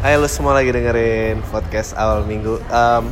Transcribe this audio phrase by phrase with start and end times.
[0.00, 3.04] Hai lu semua lagi dengerin podcast awal minggu um,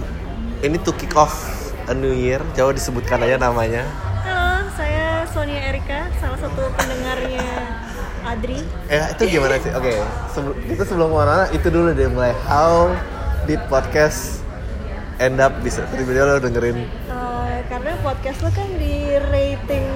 [0.64, 1.36] Ini to kick off
[1.84, 3.84] a new year Coba disebutkan aja namanya
[4.24, 7.44] Halo, saya Sonia Erika, salah satu pendengarnya
[8.24, 8.64] Adri.
[8.88, 9.68] Eh itu gimana sih?
[9.72, 10.00] Oke,
[10.32, 12.92] sebelum kita sebelum mana itu dulu deh mulai How
[13.44, 14.40] did podcast
[15.20, 19.86] end up bisa tiba-tiba lo dengerin Eh, karena podcast lo kan di rating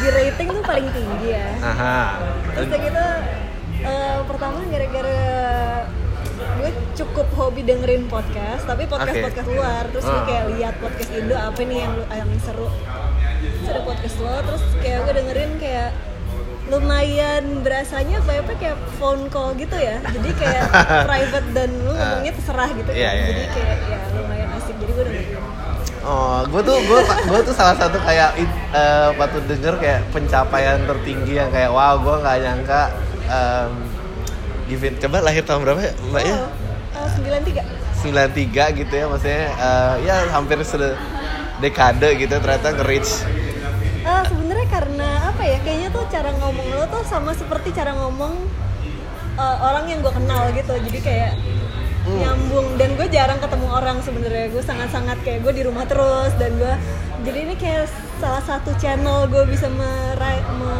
[0.00, 1.48] di rating tuh paling tinggi ya.
[1.60, 2.00] Aha
[2.56, 3.04] Terus kayak gitu
[3.84, 5.20] eh, pertama gara-gara
[6.92, 9.24] cukup hobi dengerin podcast tapi podcast okay.
[9.24, 9.82] podcast luar.
[9.90, 10.24] Terus gue ah.
[10.28, 12.68] kayak lihat podcast Indo apa nih yang yang seru?
[13.64, 15.90] Seru podcast lo terus kayak gue dengerin kayak
[16.70, 20.00] lumayan berasanya apa apa kayak phone call gitu ya.
[20.00, 20.64] Jadi kayak
[21.08, 21.96] private dan lu ah.
[21.96, 23.00] ngomongnya terserah gitu kan.
[23.00, 23.48] Yeah, jadi iya.
[23.52, 24.74] kayak ya lumayan asik.
[24.80, 25.60] Jadi gue dengerin.
[26.02, 28.42] Oh, gue tuh gue gue tuh salah satu kayak uh,
[28.74, 32.90] eh, patut denger kayak pencapaian tertinggi yang kayak wow gue gak nyangka
[33.30, 33.70] um,
[34.72, 36.34] coba lahir tahun berapa ya mbak ya?
[36.34, 36.48] oh.
[36.48, 36.61] ya?
[37.40, 40.58] 93 93 gitu ya maksudnya uh, ya hampir
[41.62, 43.22] dekade gitu ternyata nge-reach.
[44.02, 48.34] Uh, sebenarnya karena apa ya kayaknya tuh cara ngomong lo tuh sama seperti cara ngomong
[49.38, 50.74] uh, orang yang gue kenal gitu.
[50.74, 51.38] Jadi kayak
[52.02, 52.18] hmm.
[52.18, 52.66] nyambung.
[52.74, 54.50] Dan gue jarang ketemu orang sebenarnya.
[54.50, 56.74] Gue sangat-sangat kayak gue di rumah terus dan gue
[57.22, 57.86] jadi ini kayak
[58.18, 60.74] salah satu channel gue bisa merai me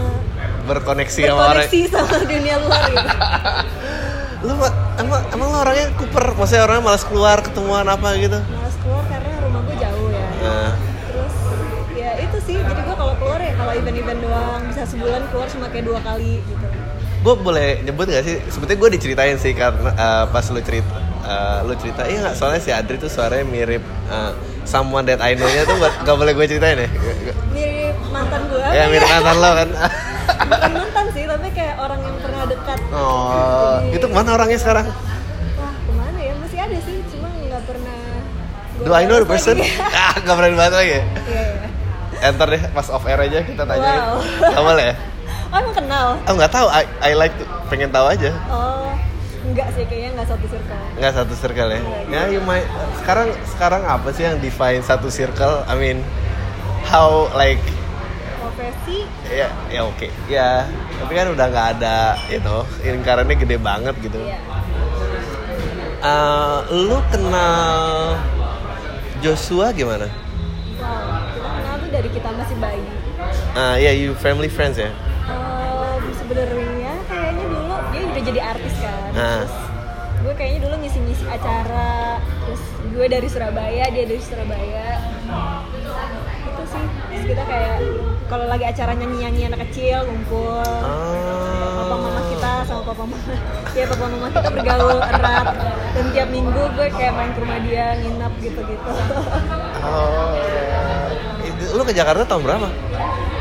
[0.63, 3.09] berkoneksi, berkoneksi sama sama dunia luar gitu.
[4.47, 4.55] Lu
[5.03, 6.25] emang emang lu orangnya kuper?
[6.39, 8.39] Maksudnya orangnya malas keluar ketemuan apa gitu?
[8.39, 10.27] Malas keluar karena rumah gue jauh ya.
[10.43, 10.71] Nah,
[11.11, 11.35] terus
[11.99, 15.67] ya itu sih jadi gue kalau keluar ya kalau event-event doang bisa sebulan keluar cuma
[15.69, 16.67] kayak dua kali gitu.
[17.23, 18.37] Gue boleh nyebut gak sih?
[18.51, 22.35] Sebetulnya gue diceritain sih karena eh, pas lu cerita eh, lu cerita iya nggak?
[22.35, 24.33] Soalnya si Adri tuh suaranya mirip eh,
[24.67, 26.91] someone that I know-nya tuh gak, gak boleh gue ceritain ya?
[27.55, 29.69] Mirip mantan gue ya mirip mantan lo kan.
[30.43, 32.79] Bukan mantan sih tapi kayak orang yang pernah dekat.
[32.95, 34.87] Oh Jadi- itu ke mana orangnya sekarang?
[34.87, 36.35] Wah ke mana ya?
[36.39, 37.97] Masih ada sih cuma nggak pernah
[38.83, 39.59] do I know the person?
[39.59, 39.71] lagi.
[39.99, 41.03] ah gak pernah dibahas lagi ya?
[41.03, 41.69] Iya iya.
[42.23, 44.19] Enter deh pas off air aja kita tanyain Wow.
[44.47, 44.95] Gak boleh ya?
[45.53, 46.07] Oh emang kenal?
[46.23, 46.67] Oh nggak tahu.
[46.71, 48.31] I, I like to, pengen tahu aja.
[48.47, 48.95] Oh
[49.43, 50.83] enggak sih kayaknya nggak satu circle.
[51.03, 51.81] Nggak satu circle ya?
[52.11, 52.67] Ya you might
[53.03, 55.67] sekarang sekarang apa sih yang define satu circle?
[55.67, 55.99] I mean
[56.87, 57.63] how like
[58.63, 60.07] profesi ya ya oke.
[60.31, 60.71] Ya
[61.03, 64.23] tapi kan udah nggak ada you know lingkarannya gede banget gitu.
[64.23, 64.39] Iya.
[66.03, 68.15] Eh, lu kenal
[69.23, 70.07] Joshua gimana?
[70.79, 72.85] Wow kita kenal tuh dari kita masih bayi.
[73.59, 74.91] Ah ya you family friends ya?
[75.27, 79.11] Em, sebenarnya kayaknya dulu dia udah jadi artis kan.
[79.19, 79.43] Ah.
[79.43, 79.55] terus
[80.23, 82.23] gue kayaknya dulu ngisi-ngisi acara.
[82.47, 82.63] Terus
[82.95, 85.03] gue dari Surabaya dia dari Surabaya.
[86.47, 87.79] Itu sih terus kita kayak
[88.27, 92.25] kalau lagi acara nyanyi-nyanyi anak kecil ngumpul papa mama Ah.
[92.27, 93.17] kita sama papa mama
[93.77, 95.47] ya papa mama kita bergaul erat
[95.93, 98.91] dan tiap minggu gue kayak main ke rumah dia nginap gitu-gitu
[99.83, 100.39] Oh,
[101.41, 102.69] itu- lu ke Jakarta tahun berapa?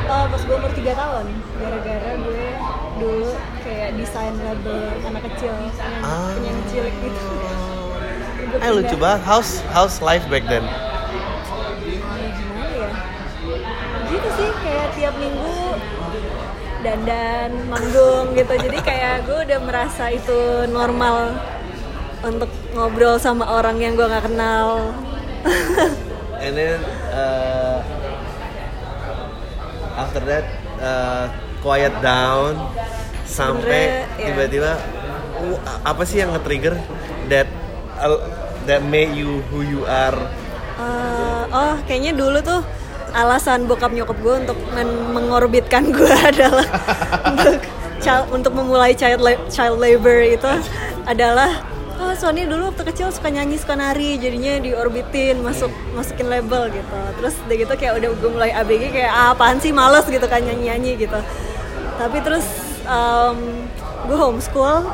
[0.08, 1.26] Oh, pas gue umur 3 tahun
[1.56, 2.46] gara-gara gue
[2.98, 3.30] dulu
[3.62, 6.34] kayak desain label anak kecil penyanyi, Ah.
[6.34, 7.22] penyanyi cilik gitu
[8.60, 9.22] Eh lucu banget.
[9.24, 10.60] How's how's life back then?
[10.62, 10.74] Ya,
[11.80, 12.90] gimana ya
[14.04, 15.56] gitu sih kayak tiap minggu
[16.82, 21.38] dandan manggung gitu jadi kayak gue udah merasa itu normal
[22.22, 24.94] untuk ngobrol sama orang yang gue nggak kenal
[26.42, 26.82] And then
[27.14, 27.86] uh,
[29.94, 30.46] after that
[30.82, 31.30] uh,
[31.62, 32.58] quiet down
[33.30, 34.26] sampai Sebenernya, ya.
[34.26, 34.72] tiba-tiba
[35.38, 36.82] uh, apa sih yang nge-trigger
[37.30, 37.46] that
[38.02, 38.18] uh,
[38.66, 40.18] that made you who you are?
[40.82, 42.66] Eh, oh, kayaknya dulu tuh
[43.12, 46.64] alasan bokap nyokap gue untuk men- mengorbitkan gue adalah
[47.28, 47.56] untuk
[48.00, 50.48] child, untuk memulai child la- child labor itu
[51.04, 51.64] adalah
[52.02, 56.98] oh Sony dulu waktu kecil suka nyanyi suka nari jadinya diorbitin masuk masukin label gitu.
[57.22, 60.42] Terus udah gitu kayak udah gue mulai ABG kayak ah, apaan sih males gitu kan
[60.42, 61.20] nyanyi nyanyi gitu.
[62.02, 62.48] Tapi terus
[62.90, 63.38] em,
[64.10, 64.90] gue homeschool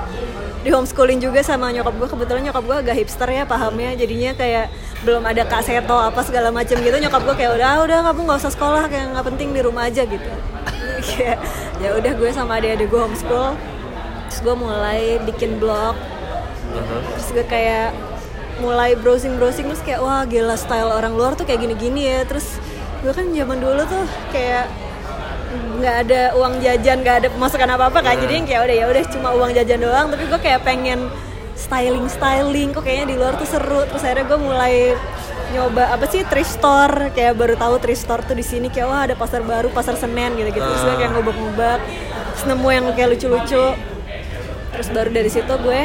[0.67, 3.96] di homeschooling juga sama nyokap gue kebetulan nyokap gue agak hipster ya pahamnya.
[3.96, 4.67] Jadinya kayak
[5.08, 6.91] belum ada kaseto apa segala macam gitu.
[6.91, 9.87] Nyokap gue kayak udah "Ah, udah kamu nggak usah sekolah kayak nggak penting di rumah
[9.87, 10.28] aja gitu.
[11.08, 11.40] Kayak
[11.79, 13.55] ya udah gue sama adik-adik gue homeschool.
[14.28, 15.96] Terus gue mulai bikin blog.
[17.16, 17.96] Terus gue kayak
[18.59, 22.28] mulai browsing browsing terus kayak wah gila style orang luar tuh kayak gini-gini ya.
[22.28, 22.59] Terus
[23.08, 24.03] gue kan zaman dulu tuh
[24.35, 24.67] kayak
[25.77, 28.85] nggak ada uang jajan nggak ada pemasukan apa apa kan jadi yang kayak udah ya
[28.89, 30.05] udah cuma uang jajan doang.
[30.09, 30.99] Tapi gue kayak pengen
[31.57, 33.81] styling styling kok kayaknya di luar tuh seru.
[33.85, 34.75] Terus akhirnya gue mulai
[35.53, 37.13] nyoba apa sih thrift store.
[37.13, 40.33] Kayak baru tahu thrift store tuh di sini kayak wah ada pasar baru pasar senen
[40.37, 41.79] gitu gitu terus gue kayak ngubek-ngubek
[42.33, 43.65] terus nemu yang kayak lucu-lucu.
[44.73, 45.81] Terus baru dari situ gue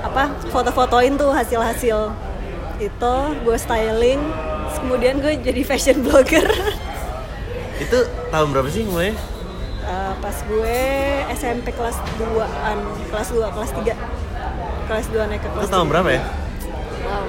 [0.00, 2.14] apa foto-fotoin tuh hasil-hasil
[2.78, 4.20] itu gue styling.
[4.70, 6.46] Kemudian gue jadi fashion blogger
[7.80, 7.98] Itu
[8.28, 9.16] tahun berapa sih mulai?
[9.80, 10.78] Eh, pas gue
[11.32, 12.76] SMP kelas 2an
[13.08, 13.96] kelas 2 kelas 3
[14.86, 15.90] kelas 2 naik ke Itu kelas tahun 3.
[15.90, 16.22] berapa ya?
[17.00, 17.24] wow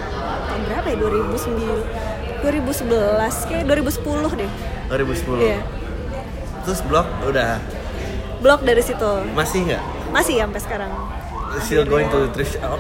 [0.45, 4.51] tahun berapa ya 2009 2011 kayak 2010 deh
[4.89, 5.39] 2010.
[5.42, 5.59] iya
[6.62, 7.57] Terus blog udah
[8.38, 9.83] blog dari situ masih nggak?
[10.12, 10.92] masih sampai sekarang
[11.62, 12.80] Still going to thrift shop?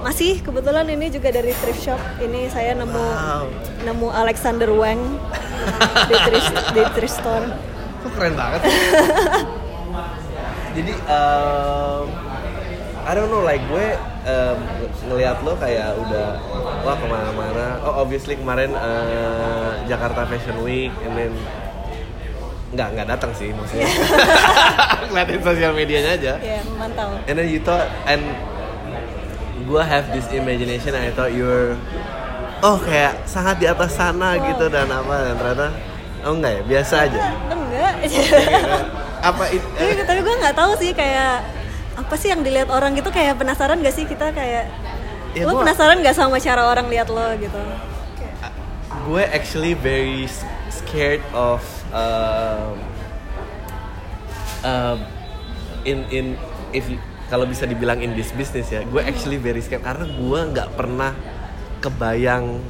[0.00, 3.44] Masih kebetulan ini juga dari thrift shop ini saya nemu Wow.
[3.82, 5.18] nemu Alexander Wang
[6.06, 7.46] di thrift di thrift store
[8.00, 8.64] Kok keren banget?
[10.72, 12.04] Jadi um,
[13.00, 13.86] I don't know like gue
[14.24, 14.56] um,
[15.04, 16.38] ngelihat lo kayak udah
[16.80, 17.76] wah ke mana-mana.
[17.82, 21.32] Oh obviously kemarin uh, Jakarta Fashion Week, and then
[22.70, 23.88] nggak nggak datang sih maksudnya.
[25.10, 26.32] Ngeliatin sosial medianya aja.
[26.38, 28.22] ya memantau And then you thought and
[29.70, 31.78] gue have this imagination I thought you were
[32.60, 34.42] oh kayak sangat di atas sana Wow.
[34.48, 35.66] gitu dan apa dan ternyata
[36.20, 37.20] oh enggak ya biasa aja.
[37.48, 37.92] enggak
[39.30, 41.44] apa it, tapi, tapi gue nggak tahu sih kayak
[41.92, 44.66] apa sih yang dilihat orang gitu kayak penasaran gak sih kita kayak
[45.30, 47.60] Ya, lo gua- penasaran gak sama cara orang lihat lo gitu
[49.00, 50.26] gue actually very
[50.68, 52.74] scared of um,
[54.62, 54.98] um,
[55.84, 56.26] in in
[56.70, 56.84] if
[57.30, 61.14] kalau bisa dibilang in this business ya gue actually very scared karena gue nggak pernah
[61.80, 62.60] kebayang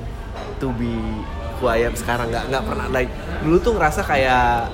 [0.63, 0.95] to be
[1.61, 2.33] who I am sekarang.
[2.33, 2.87] Nggak nggak pernah.
[2.89, 3.11] Like
[3.45, 4.73] dulu tuh ngerasa kayak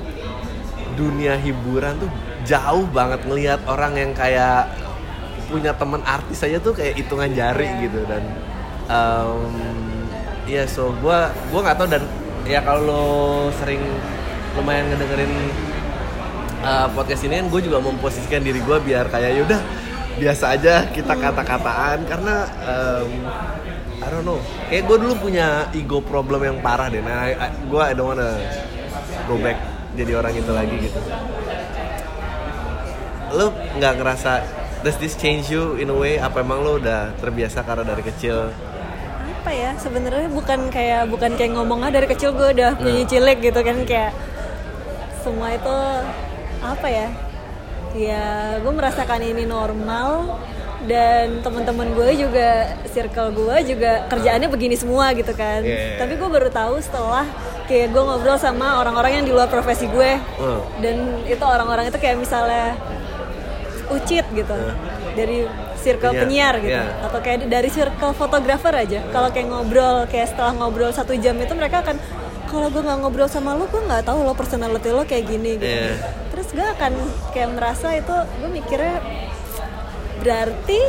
[0.94, 2.08] dunia hiburan tuh
[2.46, 4.70] jauh banget ngelihat orang yang kayak
[5.50, 8.00] punya teman artis aja tuh kayak hitungan jari gitu.
[8.06, 8.22] Dan
[8.86, 9.50] um,
[10.46, 11.18] ya so gue
[11.50, 11.88] gue nggak tahu.
[11.90, 12.04] Dan
[12.46, 13.04] ya kalau lo
[13.58, 13.82] sering
[14.54, 15.34] lumayan ngedengerin
[16.66, 19.60] uh, podcast ini kan gue juga memposisikan diri gue biar kayak yaudah
[20.18, 22.02] biasa aja kita kata-kataan.
[22.10, 22.34] Karena
[22.66, 23.10] um,
[23.96, 24.42] I don't know.
[24.68, 27.00] Kayak gue dulu punya ego problem yang parah deh.
[27.00, 28.34] Nah I- I- gue I don't wanna
[29.30, 29.56] go back
[29.94, 31.00] jadi orang itu lagi gitu.
[33.32, 34.32] Lo nggak ngerasa
[34.84, 36.20] does this change you in a way?
[36.20, 38.52] Apa emang lo udah terbiasa karena dari kecil?
[39.42, 43.38] Apa ya sebenarnya bukan kayak bukan kayak ngomong ah dari kecil gue udah punya cilik
[43.38, 44.10] gitu kan kayak
[45.22, 45.76] semua itu
[46.74, 47.08] apa ya?
[47.94, 48.26] Ya
[48.58, 50.40] gue merasakan ini normal.
[50.86, 55.66] Dan teman-teman gue juga circle gue juga kerjaannya begini semua gitu kan.
[55.66, 55.98] Yeah.
[55.98, 57.26] tapi gue baru tahu setelah
[57.66, 60.14] kayak gue ngobrol sama orang-orang yang di luar profesi gue.
[60.38, 60.62] Hmm.
[60.78, 62.78] dan itu orang-orang itu kayak misalnya
[63.90, 64.56] Ucit gitu.
[65.14, 65.46] Dari
[65.80, 66.82] circle Penyiar, penyiar, gitu.
[66.82, 67.06] iya.
[67.06, 69.00] atau kayak dari circle fotografer aja.
[69.14, 71.96] Kalau kayak ngobrol kayak setelah ngobrol satu jam itu mereka akan
[72.50, 75.66] kalau gue nggak ngobrol sama lo gue nggak tahu lo personality lo kayak gini gitu.
[75.66, 75.94] Iya.
[76.36, 76.92] Terus gue akan
[77.32, 79.00] kayak merasa itu gue mikirnya
[80.20, 80.80] berarti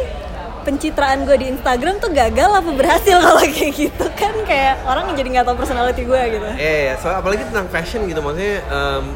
[0.68, 5.40] pencitraan gue di Instagram tuh gagal apa berhasil kalau kayak gitu kan kayak orang jadi
[5.40, 9.16] nggak tahu personality gue gitu Iya, yeah, soal apalagi tentang fashion gitu maksudnya em,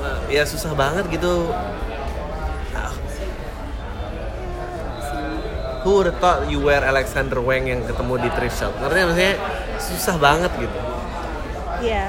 [0.00, 1.52] eh, ya susah banget gitu.
[2.72, 2.92] Ah.
[5.84, 8.72] Who would have thought you wear Alexander Wang yang ketemu di thrift shop?
[8.80, 9.34] Ngerti maksudnya
[9.76, 10.78] susah banget gitu.
[11.84, 12.08] Iya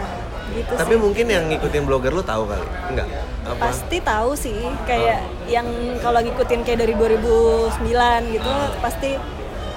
[0.55, 3.07] gitu Tapi sih mungkin yang ngikutin blogger lu tahu kali, enggak?
[3.49, 3.61] Apa?
[3.65, 4.53] pasti tahu sih
[4.85, 5.65] kayak yang
[5.99, 7.81] kalau ngikutin kayak dari 2009
[8.29, 9.17] gitu pasti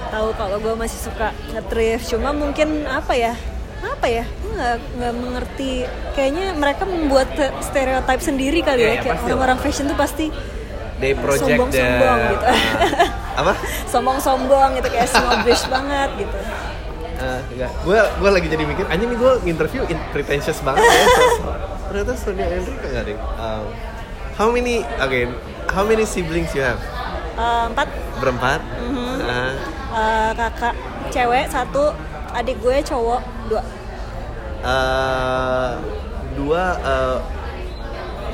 [0.07, 3.33] tahu kalau gue masih suka nge-thrift cuma mungkin apa ya
[3.81, 5.71] apa ya nggak nggak mengerti
[6.13, 9.97] kayaknya mereka membuat te- stereotip sendiri kali Iya, ya iya, kayak pasti orang-orang fashion tuh
[9.97, 10.25] pasti
[10.93, 12.45] They project Sombong-sombong the- gitu.
[12.45, 12.59] Ah.
[13.41, 13.53] apa?
[13.89, 16.37] sombong-sombong gitu kayak snobbish banget gitu
[17.23, 17.71] enggak.
[17.81, 21.05] Gue gue lagi jadi mikir, anjing nih gue interview in pretentious banget ya.
[21.85, 23.17] Ternyata Sonia Enrique enggak deh.
[23.35, 23.63] Um,
[24.33, 25.23] how many, okay,
[25.67, 26.79] how many siblings you have?
[27.33, 27.87] Eh, empat
[28.17, 28.59] Berempat?
[28.79, 29.15] Mhm.
[29.21, 29.51] Ah,
[29.91, 30.73] eh, kakak
[31.09, 31.91] cewek satu
[32.31, 33.61] adik gue cowok dua
[34.63, 35.71] eh,
[36.33, 37.17] dua, eh,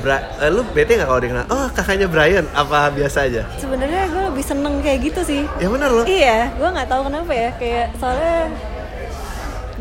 [0.00, 1.44] Bra- eh, lu bete gak kalau dia kenal?
[1.48, 3.44] Oh kakaknya Brian, apa biasa aja?
[3.54, 6.04] sebenarnya gue lebih seneng kayak gitu sih Ya benar loh.
[6.08, 7.50] Iya, gue nggak tahu kenapa ya.
[7.54, 8.48] Kayak soalnya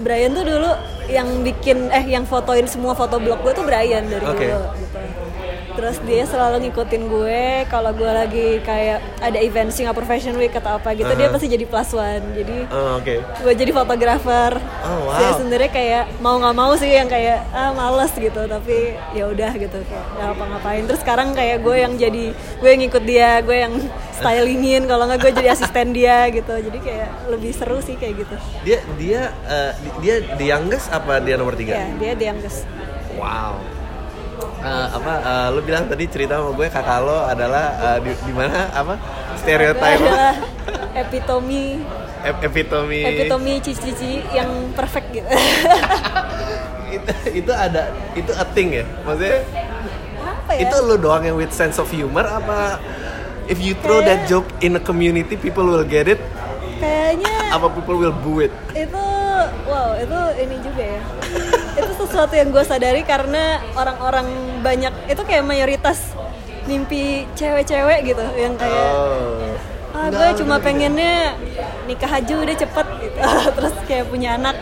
[0.01, 0.71] Brian tuh dulu
[1.09, 4.45] yang bikin eh yang fotoin semua foto blog gue tuh Brian dari Oke.
[4.45, 4.61] dulu.
[5.79, 10.75] Terus dia selalu ngikutin gue kalau gue lagi kayak ada event Singapore Fashion Week atau
[10.75, 11.31] apa gitu dia Uh-huh.
[11.33, 12.25] pasti jadi plus one.
[12.33, 13.23] Jadi Oh, Oke.
[13.23, 14.59] gue jadi fotografer.
[14.81, 15.15] Oh, wow.
[15.15, 18.75] Saya sebenarnya kayak mau nggak mau sih yang kayak ah males gitu tapi
[19.13, 20.83] ya udah gitu kayak ya apa ngapain.
[20.83, 23.73] Terus sekarang kayak gue yang jadi gue yang ngikut dia, gue yang
[24.13, 26.51] stylingin kalau nggak gue jadi asisten dia gitu.
[26.51, 28.35] Jadi kayak lebih seru sih kayak gitu.
[28.61, 29.21] Dia dia
[29.79, 30.15] di- dia
[30.49, 31.71] youngest apa dia nomor tiga?
[31.73, 32.67] Ya dia dia yang kes.
[33.15, 33.78] Wow.
[34.59, 38.33] Eh, apa eh, lu bilang tadi cerita sama gue kakak lo adalah eh, di, di
[38.35, 38.99] mana apa
[39.35, 40.03] stereotype.
[40.03, 40.35] Adalah
[41.01, 41.79] epitome
[42.19, 45.27] Ep- epitome epitome cici-cici yang perfect gitu.
[46.89, 48.85] Itu, itu ada itu a thing ya?
[49.05, 49.45] Maksudnya
[50.19, 50.65] apa ya?
[50.65, 52.81] itu lu doang yang with sense of humor apa
[53.45, 56.17] if you throw that Kayak- joke in a community people will get it?
[56.81, 58.49] Kayaknya apa people will boo it?
[58.73, 59.05] itu
[59.63, 61.01] wow itu ini juga ya
[61.77, 64.27] itu sesuatu yang gue sadari karena orang-orang
[64.63, 66.13] banyak itu kayak mayoritas
[66.69, 69.57] mimpi cewek-cewek gitu yang kayak oh.
[69.89, 70.65] Ah gue cuma bener-bener.
[70.93, 71.33] pengennya
[71.89, 73.19] nikah aja udah cepet gitu.
[73.57, 74.55] Terus kayak punya anak.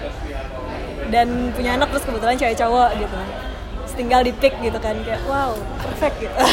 [1.07, 3.15] Dan punya anak terus kebetulan cewek cowok gitu.
[3.15, 6.35] Terus tinggal di pick gitu kan kayak wow perfect gitu.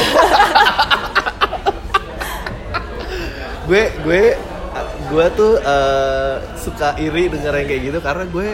[3.65, 4.37] Gue gue
[5.09, 8.49] gue tuh eh, suka iri denger yang kayak gitu karena gue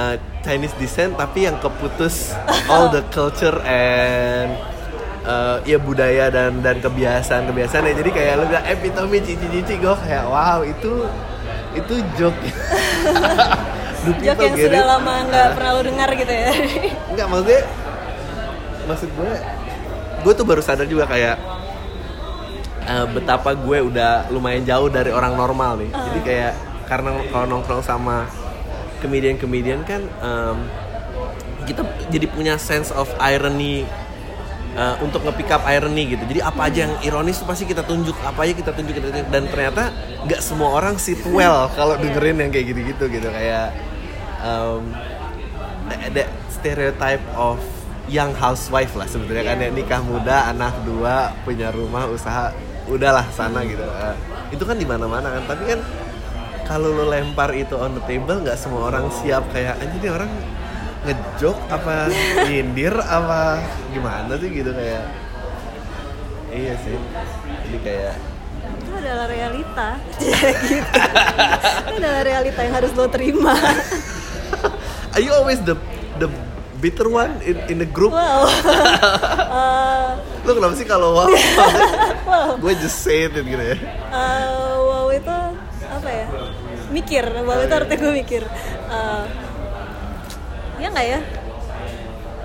[0.00, 2.32] eh, Chinese descent tapi yang keputus
[2.72, 4.56] all the culture and
[5.28, 9.74] eh, ya budaya dan dan kebiasaan kebiasaan ya jadi kayak lu bilang epitome cici cici
[9.76, 11.04] gue kayak wow itu
[11.76, 12.40] itu joke
[14.00, 14.90] Do Jok people yang sudah it?
[14.96, 16.50] lama nggak pernah lo dengar gitu ya
[17.12, 17.60] Enggak maksudnya
[18.88, 19.32] maksud gue
[20.24, 21.36] gue tuh baru sadar juga kayak
[22.88, 25.90] eh, betapa gue udah lumayan jauh dari orang normal nih.
[25.92, 26.52] Jadi kayak
[26.88, 28.26] karena kalau nongkrong sama
[29.00, 30.58] komedian-komedian kan em,
[31.64, 33.84] kita jadi punya sense of irony
[34.74, 36.22] eh, untuk nge-pick up irony gitu.
[36.26, 39.28] Jadi apa aja yang ironis tuh pasti kita tunjuk, apa aja kita tunjuk, kita tunjuk.
[39.30, 39.82] dan ternyata
[40.26, 43.28] nggak semua orang sit well kalau dengerin yang kayak gitu-gitu gitu.
[43.30, 43.74] Kayak
[44.42, 44.90] um,
[45.90, 47.60] that, that stereotype of
[48.10, 49.56] young housewife lah sebetulnya kan.
[49.62, 52.50] Ya nikah muda anak dua punya rumah usaha
[52.90, 53.82] udahlah sana gitu.
[53.84, 54.16] Eh,
[54.50, 55.42] itu kan di mana mana kan.
[55.46, 55.80] Tapi kan
[56.70, 59.42] kalau lo lempar itu on the table nggak semua orang siap.
[59.50, 60.30] Kayak anjir ini orang
[61.02, 61.94] ngejok apa
[62.46, 63.58] nyindir apa
[63.90, 64.50] gimana sih?
[64.54, 65.04] Gitu kayak.
[66.54, 66.94] Iya sih.
[67.66, 68.14] Jadi kayak
[68.70, 69.88] itu adalah realita.
[70.70, 70.98] Gitu.
[71.90, 73.54] Itu adalah realita yang harus lo terima.
[75.14, 75.74] Are you always the
[76.22, 76.30] the
[76.78, 78.14] bitter one in in the group?
[78.14, 78.46] Wow
[79.50, 80.08] Eh,
[80.46, 81.30] lo kenapa sih kalau wow?
[82.30, 83.74] Wow gue just say it gitu ya.
[83.74, 85.38] Eh, wow itu
[85.90, 86.26] apa ya
[86.90, 88.42] mikir wow itu artinya gue mikir.
[88.90, 89.24] Eh,
[90.78, 91.20] ya nggak ya?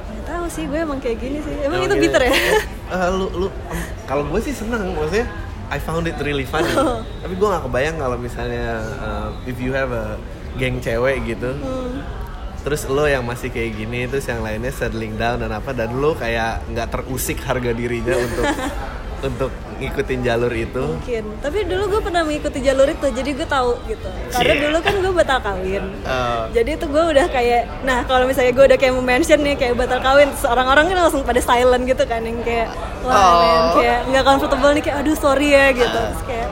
[0.06, 1.56] Nggak tahu sih gue emang kayak gini sih.
[1.62, 2.04] Emang itu gini.
[2.04, 2.36] bitter ya?
[2.86, 5.26] Eh, lu lu em, kalau gue sih seneng maksudnya
[5.68, 6.70] I found it really funny.
[7.18, 10.22] Tapi gue gak kebayang kalau misalnya eh, if you have a
[10.56, 12.00] geng cewek gitu Hmm.
[12.62, 16.14] terus lo yang masih kayak gini terus yang lainnya settling down dan apa dan lo
[16.14, 18.46] kayak nggak terusik harga dirinya untuk
[19.28, 20.80] untuk ngikutin jalur itu?
[20.82, 21.24] Mungkin.
[21.40, 24.08] Tapi dulu gue pernah mengikuti jalur itu jadi gue tahu gitu.
[24.32, 24.64] Karena Cie.
[24.64, 25.84] dulu kan gue batal kawin.
[26.02, 29.54] Eh, jadi itu gue udah kayak nah kalau misalnya gue udah kayak mau mention nih
[29.54, 33.34] kayak batal kawin terus orang-orang kan langsung pada silent gitu kan yang kayak wah Oh.
[33.38, 36.02] men, kayak nggak comfortable nih kayak aduh sorry ya gitu.
[36.08, 36.50] Terus kayak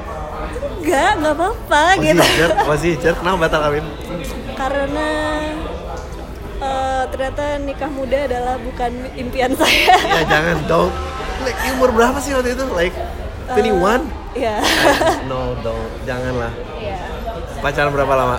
[0.84, 2.24] nggak nggak apa-apa masih gitu.
[2.68, 3.86] masih hijab kenapa batal kawin?
[4.54, 5.10] Karena
[6.60, 9.96] eh, ternyata nikah muda adalah bukan impian saya.
[9.98, 10.92] Ya jangan dong
[11.44, 12.64] like umur berapa sih waktu itu?
[12.72, 12.96] Like
[13.52, 14.58] 21 ya
[15.30, 16.52] no dong janganlah.
[16.80, 16.98] Ya
[17.62, 18.38] pacaran berapa lama?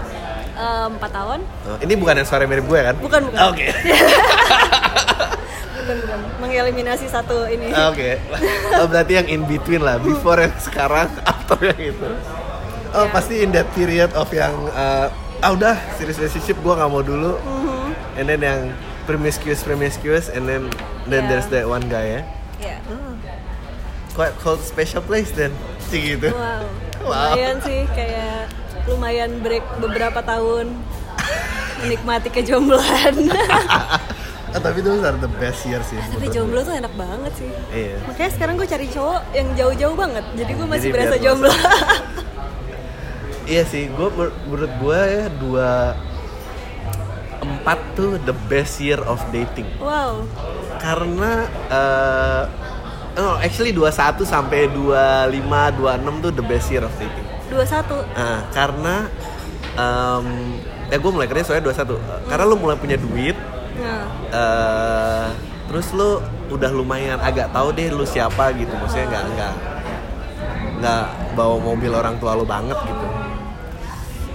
[0.54, 1.40] Eh, empat tahun.
[1.66, 2.94] Oh, ini bukan yang suara mirip gue kan?
[2.98, 3.42] Bukan bukan.
[3.50, 3.66] Oke.
[5.74, 6.18] Bukan bukan.
[6.40, 7.68] Mengeliminasi satu ini.
[7.68, 8.16] Oke.
[8.78, 12.08] Oh, berarti yang in between lah, before yang sekarang, after yang itu.
[12.94, 15.10] Oh, pasti in that period of yang uh,
[15.42, 15.76] ah udah.
[15.98, 17.36] Serious relationship gua nggak mau dulu.
[17.36, 17.88] Mhm.
[18.16, 18.60] And then yang
[19.04, 20.30] promiscuous promiscuous.
[20.30, 20.70] And then
[21.04, 21.30] then Yeah.
[21.36, 22.20] there's that one guy ya.
[22.66, 22.78] Ya
[24.14, 25.50] Quite called special place then.
[25.84, 26.28] Cik gitu.
[26.30, 26.62] wow
[27.04, 27.36] Wow.
[27.36, 28.48] lumayan sih kayak
[28.86, 30.72] lumayan break beberapa tahun
[31.78, 33.14] menikmati kejombloan
[34.54, 35.98] Ah, tapi itu are the best years sih.
[35.98, 37.50] tapi menurut jomblo tuh enak banget sih.
[37.68, 37.98] Iya.
[38.06, 41.50] makanya sekarang gue cari cowok yang jauh-jauh banget jadi gue masih Jadi berasa jomblo
[43.44, 45.92] Iya sih, gue menurut gue ya dua
[47.42, 49.66] empat tuh the best year of dating.
[49.80, 50.22] wow
[50.78, 52.44] karena eh
[53.16, 57.26] oh, actually 21 sampai 25 26 tuh the best year of dating.
[57.48, 58.94] 21 Nah, karena
[59.74, 60.26] em
[60.92, 62.28] ya gue mulai kerja soalnya 21.
[62.28, 63.34] Karena lu mulai punya duit
[63.74, 65.28] nah eh
[65.66, 66.22] terus lu
[66.52, 68.70] udah lumayan agak tahu deh lu siapa gitu.
[68.76, 69.54] Maksudnya nggak nggak
[70.84, 73.06] nggak bawa mobil orang tua lu banget gitu.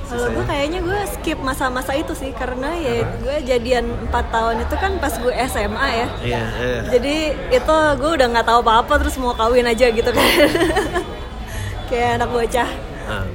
[0.10, 4.76] Kalau gue kayaknya gue skip masa-masa itu sih karena ya gue jadian 4 tahun itu
[4.76, 6.08] kan pas gue SMA ya.
[6.20, 6.80] Iya, iya.
[6.90, 7.16] jadi
[7.52, 10.26] itu gue udah nggak tahu apa-apa terus mau kawin aja gitu kan.
[11.90, 12.70] Kayak anak bocah.
[13.06, 13.26] Nah,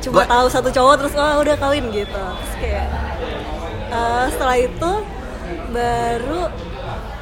[0.00, 2.12] cuma Gua- tahu satu cowok terus oh udah kawin gitu.
[2.16, 2.86] Terus kayak
[3.88, 4.92] eh, setelah itu
[5.68, 6.42] baru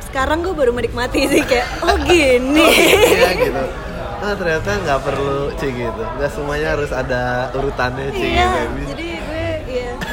[0.02, 2.66] sekarang gue baru menikmati sih kayak oh gini.
[3.10, 3.62] Iya gitu.
[4.20, 6.02] ah ternyata nggak perlu sih gitu.
[6.20, 8.92] Nggak semuanya harus ada urutannya sih iya gitu.
[8.92, 9.92] jadi gue iya.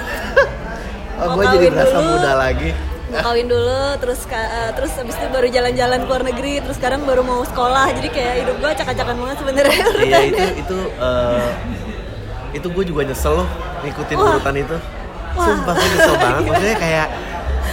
[1.17, 2.09] Oh, gue jadi berasa dulu.
[2.13, 2.69] muda lagi.
[3.07, 7.01] Mau kawin dulu terus eh, terus abis itu baru jalan-jalan ke luar negeri terus sekarang
[7.09, 7.89] baru mau sekolah.
[7.97, 9.81] Jadi kayak hidup gue acak-acakan banget sebenarnya.
[10.07, 11.49] Iya itu itu eh,
[12.53, 13.49] itu gue juga nyesel loh
[13.83, 14.29] ngikutin Wah.
[14.37, 14.77] urutan itu.
[15.35, 15.45] Wah.
[15.51, 16.41] sumpah gue nyesel banget.
[16.53, 17.07] Maksudnya kayak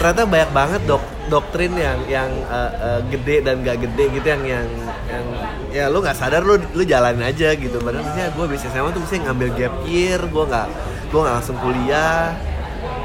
[0.00, 1.02] ternyata banyak banget dok
[1.34, 4.66] doktrin yang yang eh, eh, gede dan gak gede gitu yang yang
[5.04, 5.24] yang
[5.68, 7.76] ya lu nggak sadar lu lu jalanin aja gitu.
[7.76, 10.68] Padahal misalnya gue bisa SMA tuh bisa ngambil gap year gue nggak
[11.08, 12.30] gue nggak langsung kuliah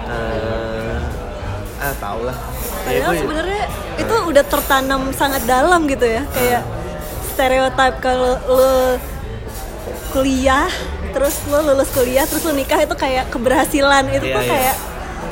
[0.07, 0.98] eh
[1.79, 2.38] ah tau lah.
[2.86, 3.63] Ya, Padahal gua- sebenarnya
[3.98, 6.62] itu udah tertanam sangat dalam gitu ya kayak
[7.27, 8.74] stereotip kalau lo
[10.09, 10.67] kuliah
[11.09, 14.05] terus lo lulus kuliah terus lo nikah itu kayak keberhasilan.
[14.07, 14.51] Itu Iya, tuh iya.
[14.51, 14.75] kayak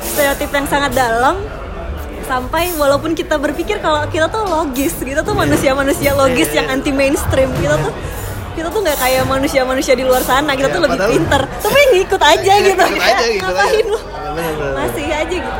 [0.04, 1.36] stereotip yang sangat dalam
[2.28, 6.74] sampai walaupun kita berpikir kalau kita tuh logis kita tuh manusia-manusia logis Iya, yang iya.
[6.76, 7.92] anti mainstream kita tuh
[8.52, 12.20] kita tuh nggak kayak manusia-manusia di luar sana kita Iya, tuh lebih pinter tapi ngikut
[12.20, 13.26] aja Iya, gitu aja, aja.
[13.40, 13.98] ngapain Iya,
[14.30, 15.50] bener, masih aja gitu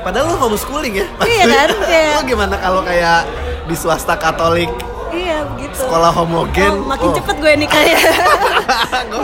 [0.00, 3.18] padahal lu homeschooling ya Iya kan, kayak- lu gimana kalau kayak
[3.64, 4.72] di swasta Katolik
[5.10, 5.78] Iya begitu.
[5.78, 7.14] sekolah homogen Oh, makin oh.
[7.14, 7.98] cepet gue nikah ya.
[9.14, 9.22] Gua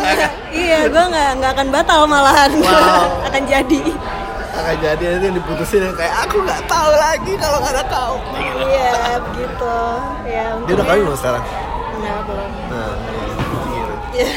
[0.55, 2.51] iya, gue nggak nggak akan batal malahan.
[2.63, 3.11] Wow.
[3.27, 3.91] akan jadi.
[4.71, 8.15] Akan jadi nanti yang diputusin yang kayak aku nggak tahu lagi kalau nggak ada kau
[8.63, 9.75] iya begitu.
[10.25, 10.47] Ya.
[10.63, 11.45] dia udah kawin belum sekarang
[11.93, 12.51] Enggak belum.
[12.71, 12.91] nah
[13.67, 14.31] gitu Iya.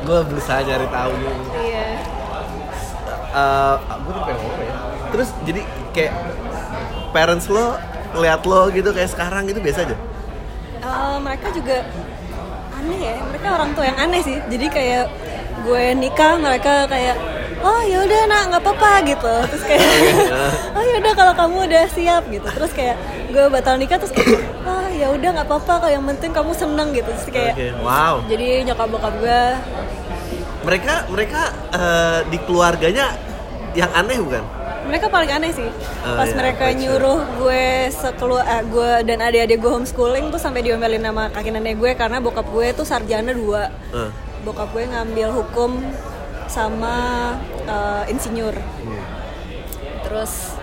[0.00, 1.86] gue berusaha nyari tahu gitu Iya.
[3.30, 4.74] Eh, gue tuh pengen ngomong ya
[5.10, 6.14] terus jadi kayak
[7.10, 7.76] parents lo
[8.10, 9.96] ngeliat lo gitu kayak sekarang gitu biasa aja
[10.80, 11.84] Eh, mereka juga
[12.72, 13.14] aneh ya.
[13.20, 14.40] Mereka orang tua yang aneh sih.
[14.40, 15.12] Jadi kayak
[15.60, 17.20] gue nikah mereka kayak
[17.60, 19.34] oh ya udah nak nggak apa-apa gitu.
[19.52, 19.84] Terus kayak
[20.76, 22.48] oh ya udah kalau kamu udah siap gitu.
[22.48, 22.96] Terus kayak
[23.30, 26.88] gue batal nikah terus kayak oh ya udah nggak apa-apa kalau yang penting kamu seneng
[26.96, 27.10] gitu.
[27.12, 28.14] Terus kayak Oke, wow.
[28.26, 29.42] jadi nyokap bokap gue.
[30.60, 31.40] Mereka mereka
[31.72, 33.16] eh, di keluarganya
[33.72, 34.44] yang aneh bukan?
[34.80, 35.70] Mereka paling aneh sih.
[36.02, 40.40] Oh, pas iya, mereka baik, nyuruh gue sekeluar eh, gue dan adik-adik gue homeschooling tuh
[40.40, 43.70] sampai diomelin sama kaki nenek gue karena bokap gue tuh sarjana dua.
[43.92, 44.10] Eh,
[44.42, 45.84] bokap gue ngambil hukum
[46.50, 46.94] sama
[47.62, 48.52] eh, insinyur.
[50.02, 50.58] Terus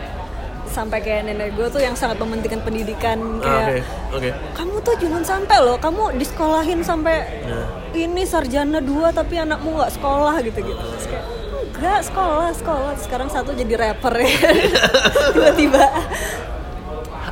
[0.67, 3.81] sampai kayak nenek gue tuh yang sangat mementingkan pendidikan ah, kayak
[4.13, 4.29] oke oke.
[4.53, 7.65] Kamu tuh jangan sampai loh kamu disekolahin sampai Nah.
[7.95, 10.77] ini sarjana dua tapi anakmu nggak sekolah gitu gitu.
[10.77, 11.25] Terus kayak
[11.73, 12.93] enggak sekolah sekolah.
[12.99, 14.29] Sekarang satu jadi rapper ya.
[15.33, 15.85] Tiba-tiba.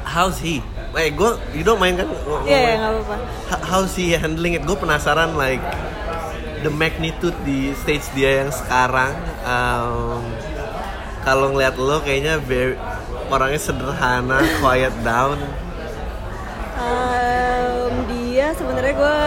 [0.06, 0.64] How's he?
[0.96, 2.08] Eh gue you don't mind kan?
[2.48, 3.16] Iya ya nggak apa-apa.
[3.68, 4.64] How's he handling it?
[4.64, 5.62] Gue penasaran like
[6.66, 9.14] the magnitude di stage dia yang sekarang
[9.46, 10.26] um,
[11.22, 12.74] kalau ngeliat lo kayaknya very,
[13.30, 15.38] orangnya sederhana quiet down
[16.76, 19.20] Em, dia sebenarnya gue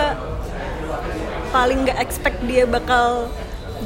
[1.48, 3.33] paling nggak expect dia bakal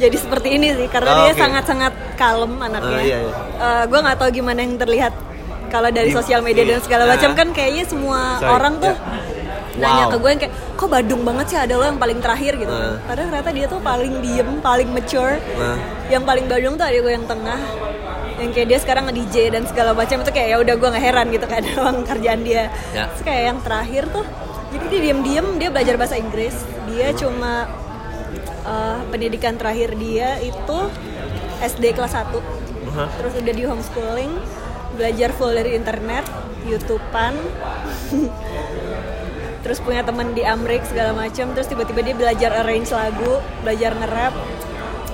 [0.03, 1.43] jadi seperti ini sih karena Oh, dia oke.
[1.47, 2.99] sangat-sangat kalem anaknya.
[2.99, 3.87] Oh, iya, iya.
[3.87, 5.15] gue nggak tahu gimana yang terlihat
[5.71, 7.11] kalau dari sosial media dan segala iya.
[7.17, 8.95] macam kan kayaknya semua Sorry, orang tuh
[9.77, 9.83] ya.
[9.83, 12.73] nanya ke gue yang kayak kok badung banget sih ada lo yang paling terakhir gitu.
[12.73, 12.97] Nah.
[13.05, 15.37] Padahal ternyata dia tuh paling diem, paling mature.
[15.57, 15.77] Nah.
[16.09, 17.61] Yang paling badung tuh ada gue yang tengah.
[18.41, 21.27] Yang kayak dia sekarang nge-DJ dan segala macam itu kayak ya udah gue nggak heran
[21.31, 22.73] gitu kan emang kerjaan dia.
[22.93, 23.09] Ya.
[23.13, 24.27] Terus kayak yang terakhir tuh
[24.73, 26.57] jadi dia diem-diem dia belajar bahasa Inggris
[26.89, 27.69] dia cuma
[28.65, 30.79] uh, pendidikan terakhir dia itu
[31.61, 32.33] SD kelas 1
[32.97, 33.09] Hah?
[33.21, 34.33] terus udah di homeschooling
[34.97, 36.25] belajar full dari internet
[36.65, 37.37] youtubean
[39.62, 44.35] terus punya temen di Amrik segala macam terus tiba-tiba dia belajar arrange lagu belajar nge-rap.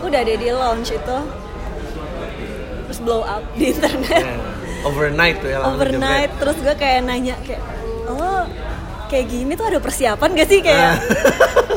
[0.03, 1.19] Udah deh dia launch itu.
[2.89, 4.25] Terus blow up di internet.
[4.79, 4.87] Yeah.
[4.87, 6.31] overnight tuh ya overnight.
[6.39, 7.59] terus gue kayak nanya kayak
[8.07, 8.47] oh
[9.11, 10.61] kayak gini tuh ada persiapan gak sih?
[10.63, 11.03] Kayak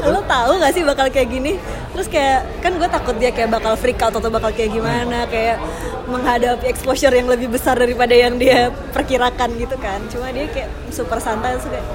[0.06, 1.58] lo tahu gak sih bakal kayak gini?
[1.98, 5.58] Terus kayak kan gue takut dia kayak bakal freak out atau bakal kayak gimana kayak
[6.06, 9.98] menghadapi exposure yang lebih besar daripada yang dia perkirakan gitu kan.
[10.12, 11.88] Cuma dia kayak super santai terus kayak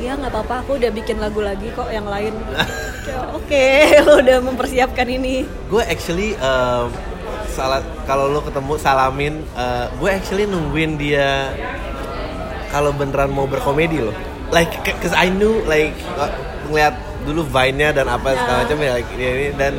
[0.00, 2.32] ya nggak apa-apa aku udah bikin lagu lagi kok yang lain
[3.36, 3.66] oke
[4.06, 6.88] lo udah mempersiapkan ini gue actually um,
[7.46, 11.52] salah kalau lo ketemu salamin uh, gue actually nungguin dia
[12.68, 14.14] kalau beneran mau berkomedi loh
[14.48, 16.30] like cause I knew like uh,
[16.64, 18.60] ngeliat dulu Vine-nya dan apa segala Ah.
[18.64, 19.72] macam ya like, dia ini dan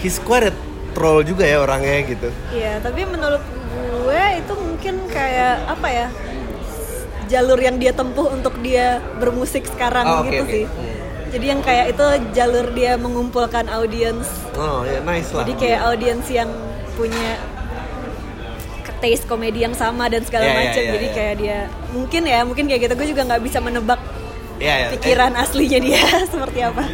[0.00, 0.52] he's quite a
[0.90, 3.42] troll juga ya orangnya gitu Iya, tapi menurut
[3.74, 6.06] gue itu mungkin kayak apa ya?
[7.34, 8.86] Jalur yang dia tempuh untuk dia
[9.18, 10.52] bermusik sekarang Oh, gitu oke.
[10.52, 10.64] sih.
[10.64, 10.94] Hmm.
[11.28, 14.22] Jadi yang kayak itu jalur dia mengumpulkan audiens.
[14.54, 16.46] oh ya nice lah Jadi kayak audiens yang
[16.94, 17.34] punya
[19.00, 20.80] taste komedi yang sama dan segala Iya, iya, macam.
[20.80, 21.14] iya, Jadi iya.
[21.14, 21.58] kayak dia
[21.90, 22.94] mungkin ya, mungkin kayak gitu.
[22.94, 24.00] Gue juga nggak bisa menebak
[24.54, 24.88] Iya, iya.
[24.94, 26.86] pikiran aslinya dia seperti apa.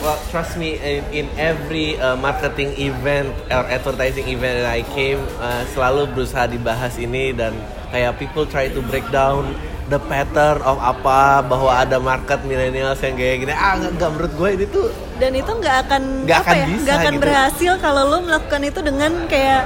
[0.00, 5.20] Well, trust me, in, in every uh, marketing event or advertising event that I came,
[5.36, 7.52] uh, selalu berusaha dibahas ini dan
[7.90, 9.52] kayak people try to break down
[9.90, 13.52] the pattern of apa bahwa ada market millennials yang kayak gini.
[13.52, 14.86] Ah, nggak menurut gue ini tuh
[15.18, 16.64] Dan itu nggak akan Nggak akan ya?
[16.64, 17.20] bisa nggak akan gitu.
[17.20, 19.62] berhasil kalau lo melakukan itu dengan kayak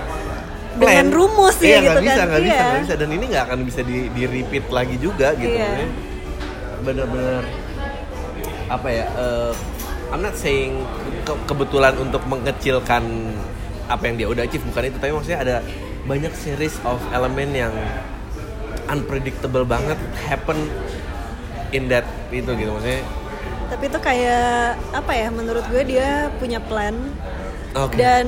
[0.74, 0.88] plan.
[0.90, 2.28] dengan rumus iya, ya gitu nggak bisa, kan.
[2.34, 2.64] bisa, Iya.
[2.64, 2.94] nggak bisa.
[2.96, 5.54] Dan ini nggak akan bisa di, di repeat lagi juga gitu.
[5.54, 5.87] Iya.
[6.80, 7.42] Bener-bener
[8.66, 9.04] apa ya?
[9.14, 9.52] uh,
[10.08, 10.82] I'm not saying
[11.22, 13.02] ke- kebetulan untuk mengecilkan
[13.84, 15.56] apa yang dia udah achieve bukan itu, tapi maksudnya ada
[16.04, 17.72] banyak series of elemen yang
[18.86, 20.68] unpredictable banget happen
[21.70, 23.02] in that itu gitu maksudnya.
[23.64, 25.28] Tapi itu kayak apa ya?
[25.32, 26.94] Menurut gue dia punya plan
[27.74, 27.96] Oke.
[27.98, 28.26] dan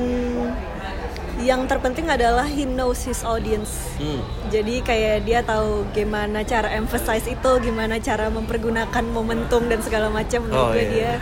[1.37, 3.93] yang terpenting adalah he knows his audience.
[4.01, 4.25] Hmm.
[4.49, 10.49] Jadi kayak dia tahu gimana cara emphasize itu, gimana cara mempergunakan momentum dan segala macam.
[10.49, 10.91] Menurut Oh, gue iya.
[10.91, 11.13] dia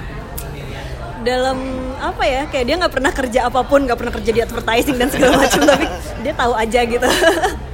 [1.27, 1.59] dalam
[1.99, 2.47] apa ya?
[2.47, 5.61] Kayak dia nggak pernah kerja apa pun, nggak pernah kerja di advertising dan segala macam,
[5.75, 5.87] tapi
[6.23, 7.09] dia tahu aja gitu.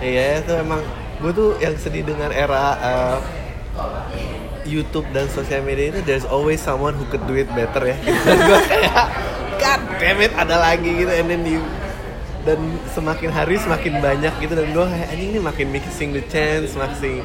[0.00, 0.80] Iya itu emang
[1.16, 3.18] gue tuh yang sedih dengan era uh,
[4.66, 7.96] YouTube dan sosial media itu there's always someone who could do it better ya.
[8.26, 9.06] Dan gue kayak
[9.56, 11.08] God damn it ada lagi gitu.
[11.08, 11.62] And then you
[12.46, 12.62] dan
[12.94, 14.52] semakin hari semakin banyak gitu.
[14.58, 17.22] Dan gue kayak anjing ini makin missing the chance makin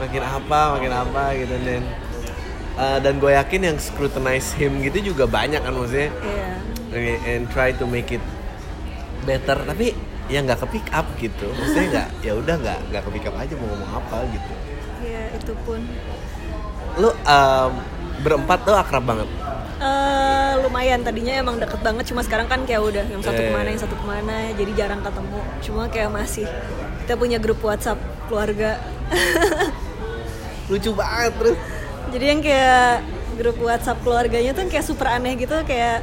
[0.00, 1.54] makin apa makin apa gitu.
[1.60, 1.82] Dan
[2.80, 6.10] uh, dan gue yakin yang scrutinize him gitu juga banyak kan maksudnya.
[6.10, 6.48] Iya.
[6.88, 8.24] and, and try to make it
[9.28, 9.60] better.
[9.60, 9.92] Tapi
[10.28, 11.48] ya nggak ke pick up gitu.
[11.56, 14.52] Maksudnya nggak ya udah nggak nggak ke pick up aja mau ngomong apa gitu.
[14.98, 15.80] Iya, itu pun.
[16.98, 17.70] lu um,
[18.20, 19.28] berempat tuh akrab banget?
[19.78, 21.06] Eh, lumayan.
[21.06, 23.46] Tadinya emang deket banget cuma sekarang kan kayak udah yang satu Eh.
[23.46, 25.40] ke mana yang satu ke mana jadi jarang ketemu.
[25.62, 26.46] Cuma kayak masih
[27.06, 28.82] kita punya grup WhatsApp keluarga.
[30.70, 31.58] Lucu banget terus.
[32.10, 32.92] Jadi yang kayak
[33.38, 36.02] grup WhatsApp keluarganya tuh kayak super aneh gitu kayak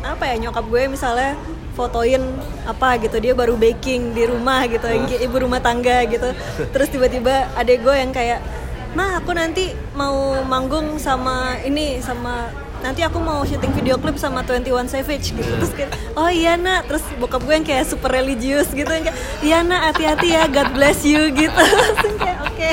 [0.00, 1.36] apa ya nyokap gue misalnya
[1.76, 2.24] fotoin
[2.64, 6.32] apa gitu dia baru baking di rumah gitu yang kayak ibu rumah tangga gitu.
[6.72, 8.40] Terus tiba-tiba adek gue yang kayak
[8.96, 12.48] mah aku nanti mau manggung sama ini sama
[12.80, 15.50] nanti aku mau syuting video klip sama 21 Savage gitu.
[15.60, 16.88] Terus kayak oh iya nak.
[16.88, 20.72] Terus bokap gue yang kayak super religius gitu yang kayak iya nak hati-hati ya God
[20.72, 21.60] bless you gitu.
[22.00, 22.72] Terus kayak oke.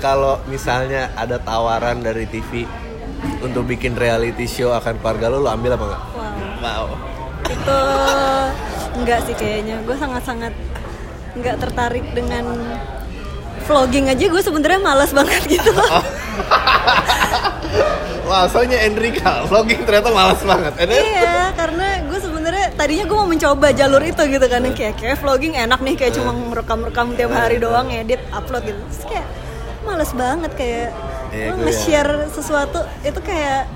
[0.00, 2.64] Kalau misalnya ada tawaran dari TV
[3.40, 6.28] untuk bikin reality show akan keluarga lu lu ambil apa enggak wow.
[6.60, 6.84] Wow.
[7.48, 7.78] Itu
[9.00, 9.80] enggak sih kayaknya.
[9.88, 10.52] Gue sangat-sangat
[11.34, 12.44] nggak tertarik dengan
[13.64, 14.24] vlogging aja.
[14.28, 15.72] Gue sebenarnya malas banget gitu.
[18.30, 20.72] Wah, soalnya Enrika vlogging ternyata malas banget.
[20.78, 24.62] And then- iya karena gue sebenarnya tadinya gue mau mencoba jalur itu gitu kan.
[24.70, 28.78] Kayak kayak vlogging enak nih kayak cuma merekam-rekam tiap hari doang edit upload gitu.
[28.78, 29.26] Terus kayak
[29.82, 30.92] males banget kayak
[31.30, 33.70] Iya, lo gue nge-share sesuatu itu kayak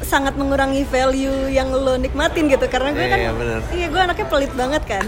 [0.00, 2.64] sangat mengurangi value yang lo nikmatin gitu.
[2.66, 3.58] Karena gue Iya, kan iya, bener.
[3.70, 5.04] iya gue anaknya pelit banget kan.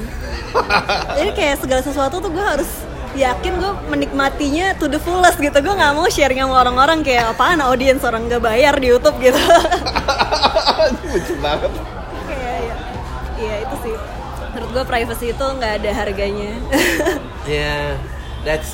[1.14, 2.68] Jadi kayak segala sesuatu tuh gue harus
[3.14, 5.54] yakin gue menikmatinya to the fullest gitu.
[5.56, 9.38] Gue nggak mau sharing sama orang-orang kayak apaan audiens orang nggak bayar di YouTube gitu.
[11.04, 11.70] Lucu banget.
[12.24, 12.74] kayak ya
[13.38, 13.94] iya itu sih.
[14.52, 16.52] Menurut gue privacy itu nggak ada harganya.
[17.44, 18.00] Ya,
[18.40, 18.72] that's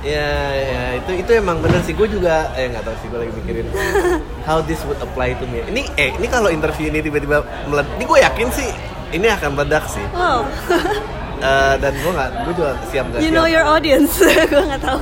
[0.00, 1.92] ya ya itu itu emang bener sih.
[1.92, 3.66] Gue juga eh nggak tahu sih gue lagi mikirin
[4.48, 5.60] how this would apply to me.
[5.66, 8.68] Ini eh ini kalau interview ini tiba-tiba meledak ini gue yakin sih
[9.10, 10.04] ini akan meledak sih.
[10.12, 10.44] Wow.
[11.40, 13.36] Eh, dan gue nggak gue juga siap nggak you siap.
[13.40, 14.12] know your audience.
[14.52, 15.00] Gue nggak tahu.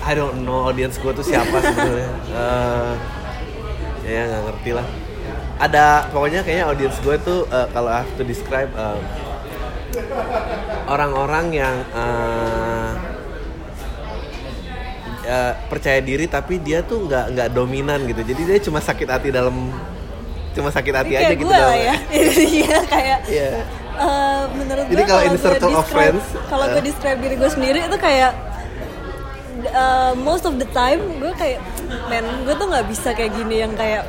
[0.00, 2.08] I don't know audience gue tuh siapa sebenarnya.
[2.32, 2.92] Eh,
[4.08, 4.86] ya nggak ngerti lah.
[5.60, 8.98] Ada pokoknya kayaknya audience gue tuh eh, kalau I have to describe eh,
[10.88, 12.90] orang-orang yang eh,
[15.26, 19.28] eh, percaya diri tapi dia tuh nggak nggak dominan gitu jadi dia cuma sakit hati
[19.30, 19.72] dalam
[20.52, 21.94] cuma sakit hati aja gitu dalam- ya
[22.54, 23.48] iya kayak Iya.
[23.94, 26.84] eh, menurut Jadi gue kalau in circle of friends, kalau gue eh.
[26.84, 28.32] describe diri gue sendiri itu kayak
[29.64, 31.60] eh, most of the time gue kayak
[32.06, 34.06] men gue tuh nggak bisa kayak gini yang kayak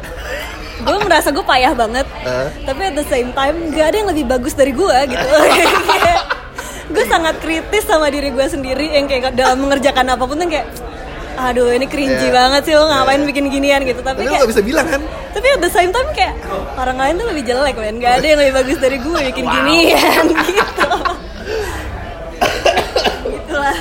[0.78, 2.48] gue merasa gue payah banget Eh.
[2.62, 5.28] tapi at the same time gak ada yang lebih bagus dari gue gitu
[6.96, 10.68] gue sangat kritis sama diri gue sendiri yang kayak dalam mengerjakan apa pun tuh kayak
[11.36, 12.34] aduh ini cringy Iya.
[12.34, 13.28] banget sih lo ngapain Iya.
[13.28, 16.08] bikin ginian gitu tapi tapi kayak nggak bisa bilang kan tapi at the same time
[16.12, 16.34] kayak
[16.76, 20.26] orang lain tuh lebih jelek men gak ada yang lebih bagus dari gue bikin ginian
[20.48, 20.90] gitu
[23.28, 23.78] itulah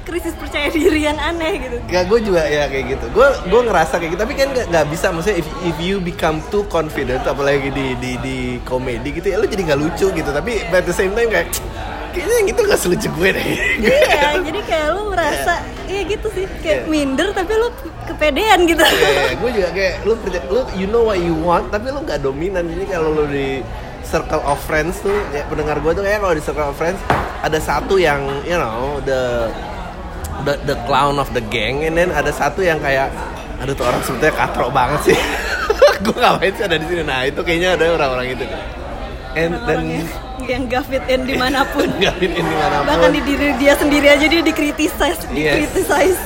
[0.00, 3.06] krisis percaya diri yang aneh gitu Gak, gue juga ya kayak gitu.
[3.14, 5.06] Gue gue ngerasa kayak gitu, tapi kan nggak nggak bisa.
[5.10, 9.46] Maksudnya if, if you become too confident, apalagi di di di komedi gitu, ya lu
[9.46, 10.30] jadi nggak lucu gitu.
[10.30, 11.46] Tapi at the same time kayak
[12.10, 13.46] kayaknya yang itu gak selucu gue deh
[13.78, 16.46] iya jadi kayak lu merasa iya gitu sih.
[16.62, 16.88] Kayak Iya.
[16.88, 17.68] minder tapi lu
[18.06, 18.80] kepedean gitu.
[18.80, 20.14] Iya, gue juga kayak lu
[20.48, 22.64] lu you know what you want tapi lu nggak dominan.
[22.64, 23.60] Jadi kalau lu di
[24.06, 26.98] circle of friends tuh ya pendengar gue tuh kayak kalau di circle of friends
[27.40, 29.50] ada satu yang you know the
[30.42, 33.10] the the clown of the gang and then ada satu yang kayak
[33.60, 35.18] aduh tuh orang sebetulnya katrok banget sih.
[36.04, 37.02] Gue ngapain sih ada di sini?
[37.04, 38.44] Nah itu kayaknya ada orang-orang itu.
[39.36, 40.08] And then orang yang,
[40.50, 41.86] yang gak fit in di mana pun.
[42.00, 46.20] Nggak ini mana bahkan di diri dia sendiri aja dia dikritisize dikritisize.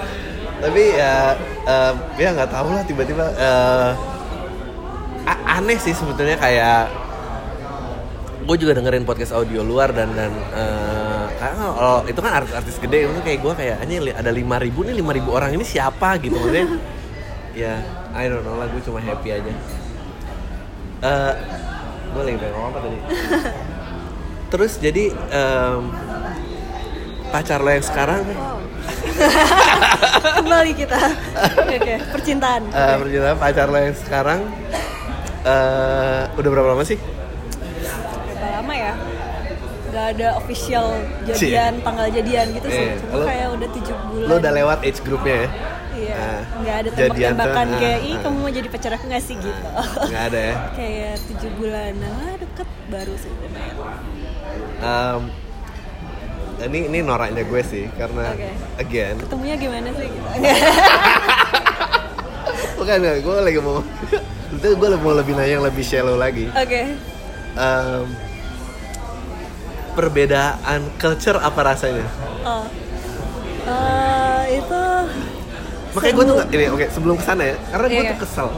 [0.64, 3.30] Tapi ya em, ya nggak tahu lah tiba-tiba
[5.22, 6.90] a- aneh sih sebetulnya kayak
[8.42, 13.04] gue juga dengerin podcast audio luar dan dan eh, karena kalau itu kan artis-artis gede
[13.04, 16.34] itu kayak gue kayak ini ada lima ribu nih lima ribu orang ini siapa gitu
[16.34, 16.66] maksudnya?
[17.58, 17.74] Ya
[18.14, 19.50] I don't know lah gue cuma happy aja.
[21.02, 21.32] Eh
[22.18, 22.98] gue lagi pengen ngomong apa tadi.
[24.48, 25.80] Terus jadi em,
[27.30, 28.22] pacar lo yang sekarang?
[30.38, 30.98] Kembali kita.
[31.62, 32.62] Oke percintaan.
[32.66, 34.40] Eh, percintaan pacar lo yang sekarang
[35.40, 36.98] eh udah berapa lama sih?
[36.98, 38.92] berapa lama ya.
[39.88, 40.86] Gak ada official
[41.24, 42.82] jadian tanggal jadian gitu sih.
[42.84, 44.26] Iya, cuma lo- kayak udah tujuh bulan.
[44.26, 45.48] Lo udah lewat age groupnya ya?
[45.98, 48.18] Iya Ah, nggak ada tembak-tembakan ah, kayak ih ah.
[48.22, 49.36] kamu mau jadi pacar aku nggak sih?
[49.38, 49.62] Gitu.
[50.08, 50.54] Nggak ada ya?
[50.78, 52.10] kayak tujuh bulanan.
[52.14, 53.76] Lah deket baru sih lumayan.
[54.78, 55.22] Em,
[56.58, 58.50] ini ini noraknya gue sih karena Oke.
[58.82, 60.10] again ketemunya gimana sih?
[60.10, 60.28] Gitu
[62.78, 63.82] bukan gue lagi mau
[64.58, 66.50] itu gue mau lebih nanya yang lebih shallow lagi.
[66.50, 66.82] Oke.
[67.58, 68.06] Em,
[69.98, 72.06] perbedaan culture apa rasanya?
[72.46, 72.64] Oh.
[73.68, 74.82] Eh, itu
[75.88, 78.10] makanya gue tuh nggak ini oke sebelum ke sana ya karena gue Iya.
[78.12, 78.48] tuh kesel.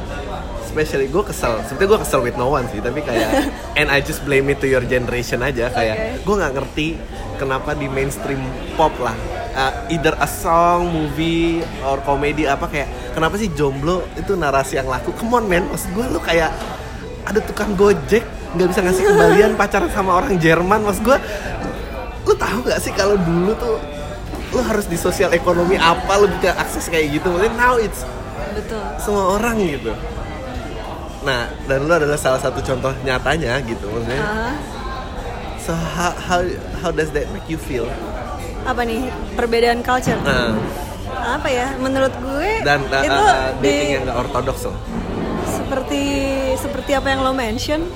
[0.61, 1.53] Especially gue kesel.
[1.67, 3.31] Sebetulnya gue kesel with no one sih tapi kayak
[3.79, 6.07] and I just blame it to your generation aja kayak Oke.
[6.23, 6.87] gue nggak ngerti
[7.37, 8.39] kenapa di mainstream
[8.75, 9.17] pop lah
[9.53, 14.87] uh, either a song movie or komedi apa kayak kenapa sih jomblo itu narasi yang
[14.87, 15.11] laku?
[15.15, 15.67] Come on man.
[15.67, 16.51] Maksud gue lu kayak
[17.27, 20.83] ada tukang gojek nggak bisa ngasih kembalian pacaran sama orang Jerman.
[20.83, 21.19] Maksud gue
[22.21, 23.75] lu tahu gak sih kalau dulu tuh
[24.51, 27.31] lu harus di sosial ekonomi apa lu bisa akses kayak gitu.
[27.31, 28.03] Maksudnya now it's
[28.55, 28.83] betul.
[28.99, 29.95] semua orang gitu.
[31.23, 34.19] Nah dan lu adalah salah satu contoh nyatanya gitu maksudnya.
[34.19, 34.55] Ah,
[35.63, 36.41] so how how
[36.83, 37.87] how does that make you feel?
[38.67, 39.07] Apa nih?
[39.39, 40.19] Perbedaan culture?
[40.27, 40.59] Nah.
[41.21, 41.75] Apa ya?
[41.79, 44.77] Menurut gue dan uh, itu uh, di dating yang gak ortodoks loh.
[45.47, 46.03] Seperti
[46.59, 47.87] seperti apa yang lo mention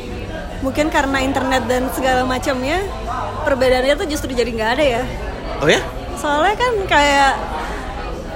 [0.63, 2.81] mungkin karena internet dan segala macamnya
[3.43, 5.03] perbedaannya tuh justru jadi nggak ada ya?
[5.61, 5.83] Oh ya
[6.25, 7.33] soalnya kan kayak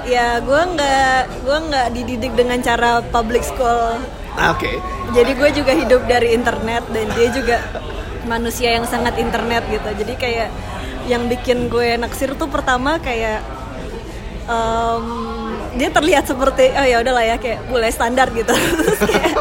[0.05, 3.97] ya gue nggak gue nggak dididik dengan cara public school.
[4.37, 4.69] Ah, oke.
[5.17, 7.57] Jadi gue juga hidup dari internet dan dia juga
[8.29, 9.89] manusia yang sangat internet gitu.
[10.05, 10.49] Jadi kayak
[11.09, 13.41] yang bikin gue naksir tuh pertama kayak
[14.45, 15.05] em,
[15.81, 18.53] dia terlihat seperti oh ya udahlah ya kayak mulai standar gitu.
[18.85, 19.33] Terus kayak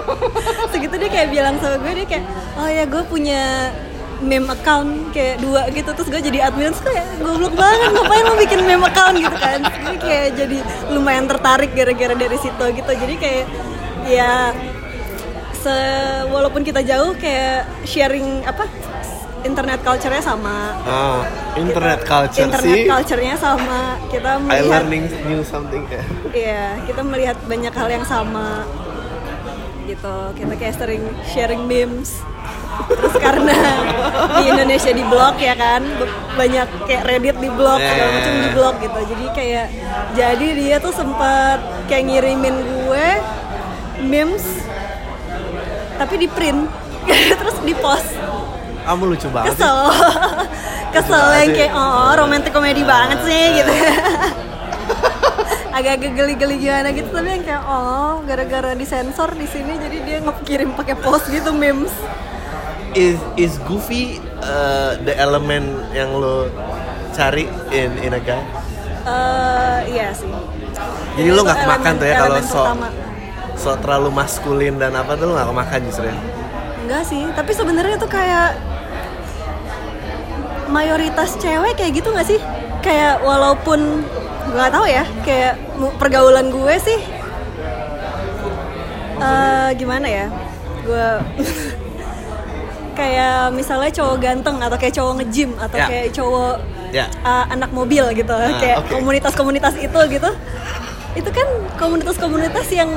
[0.72, 2.26] segitu dia kayak bilang sama gue dia kayak
[2.64, 3.76] oh ya gue punya
[4.18, 8.34] meme account kayak dua gitu terus gue jadi admin terus kayak goblok banget ngapain lo
[8.36, 9.60] bikin meme account gitu kan?
[9.62, 10.58] Jadi kayak jadi
[10.90, 12.92] lumayan tertarik gara-gara dari situ gitu.
[12.92, 13.46] Jadi kayak
[14.08, 14.52] ya
[15.54, 15.76] se
[16.30, 18.66] walaupun kita jauh kayak sharing apa
[19.46, 20.74] internet culture-nya sama.
[20.84, 21.22] Oh
[21.56, 22.86] internet Kita- culture internet sih.
[22.90, 23.82] culture-nya sama.
[24.10, 26.02] Kita I melihat learning new something ya.
[26.34, 28.66] Iya, kita melihat banyak hal yang sama
[29.86, 30.16] gitu.
[30.36, 32.18] Kita kayak sering sharing memes.
[32.88, 33.58] Terus karena
[34.40, 35.84] di Indonesia di blog ya kan,
[36.40, 39.00] banyak kayak Reddit di blog segala macam di blog gitu.
[39.16, 39.68] Jadi kayak
[40.16, 41.60] jadi dia tuh sempat
[41.92, 43.08] kayak ngirimin gue
[44.08, 44.46] memes
[45.98, 46.70] tapi di print.
[47.40, 48.12] Terus di post.
[48.88, 49.80] Kamu lucu banget kesel.
[50.96, 53.74] Kesel yang kayak oh romantis komedi banget sih gitu.
[55.78, 60.74] Agak-agak geli-geli gimana gitu tapi yang kayak oh gara-gara disensor di sini jadi dia ngekirim
[60.74, 61.94] pakai post gitu memes
[62.98, 64.04] is is goofy
[64.40, 66.50] uh, the element yang lo
[67.14, 68.42] cari in in a guy
[69.08, 70.28] Eh, iya sih
[71.16, 72.88] Jadi lo nggak makan tuh ya kalau so pertama.
[73.56, 76.18] so terlalu maskulin dan apa tuh lo nggak kemakan justru ya?
[76.78, 78.60] enggak sih tapi sebenarnya tuh kayak
[80.68, 82.40] mayoritas cewek kayak gitu nggak sih
[82.80, 84.04] kayak walaupun
[84.50, 85.56] nggak tahu ya kayak
[85.96, 87.00] pergaulan gue sih
[89.18, 90.26] eh gimana ya
[90.84, 91.08] gue
[92.98, 95.86] kayak misalnya cowok ganteng atau kayak cowok nge-gym atau Ya.
[95.86, 96.56] kayak cowok
[96.90, 97.06] Ya.
[97.22, 98.90] uh, anak mobil gitu kayak oke.
[98.90, 100.30] komunitas-komunitas itu gitu
[101.14, 102.90] itu kan komunitas-komunitas yang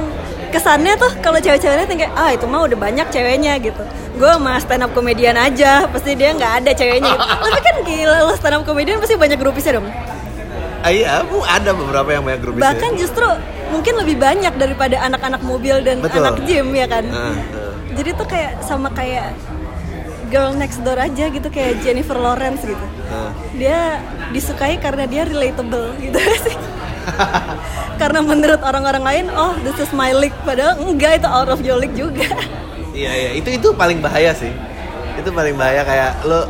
[0.51, 3.83] kesannya tuh kalau cewek-ceweknya tuh kayak ah itu mah udah banyak ceweknya gitu
[4.13, 7.25] gue sama stand up komedian aja pasti dia nggak ada ceweknya gitu.
[7.45, 9.89] tapi kan gila lo stand up komedian pasti banyak grupisnya dong
[10.81, 13.29] Ah, iya, bu, ada beberapa yang banyak grup bahkan justru
[13.69, 16.25] mungkin lebih banyak daripada anak-anak mobil dan Betul.
[16.25, 17.35] anak gym ya kan Ah, ah.
[17.93, 19.37] jadi tuh kayak sama kayak
[20.31, 22.87] girl next door aja gitu kayak Jennifer Lawrence gitu.
[23.11, 23.35] Ah.
[23.59, 23.99] dia
[24.31, 26.17] disukai karena dia relatable gitu
[26.47, 26.57] sih.
[27.99, 31.77] Karena menurut orang-orang lain oh this is my league padahal enggak itu out of your
[31.77, 32.31] league juga.
[32.95, 33.31] Iya iya.
[33.35, 34.55] Itu itu paling bahaya sih.
[35.19, 36.47] Itu paling bahaya kayak lo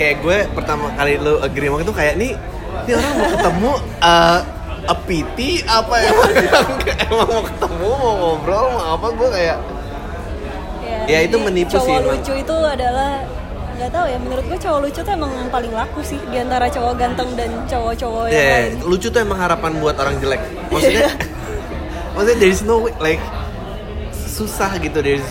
[0.00, 2.32] kayak gue pertama kali lo agree sama itu kayak nih
[2.88, 4.38] ini orang mau ketemu uh,
[4.88, 6.10] a PT apa ya
[7.12, 9.58] emang mau ketemu mau ngobrol mau apa gue kayak
[11.08, 12.12] Ya, itu menipu cowok sih, emang.
[12.16, 13.12] lucu itu adalah
[13.80, 17.00] nggak tahu ya menurut gue cowok lucu tuh emang paling laku sih di antara cowok
[17.00, 20.42] ganteng dan cowok-cowok yang ya lain lucu tuh emang harapan buat orang jelek.
[20.68, 21.08] Maksudnya
[22.14, 23.22] maksudnya there is no way, like
[24.12, 25.24] susah gitu there's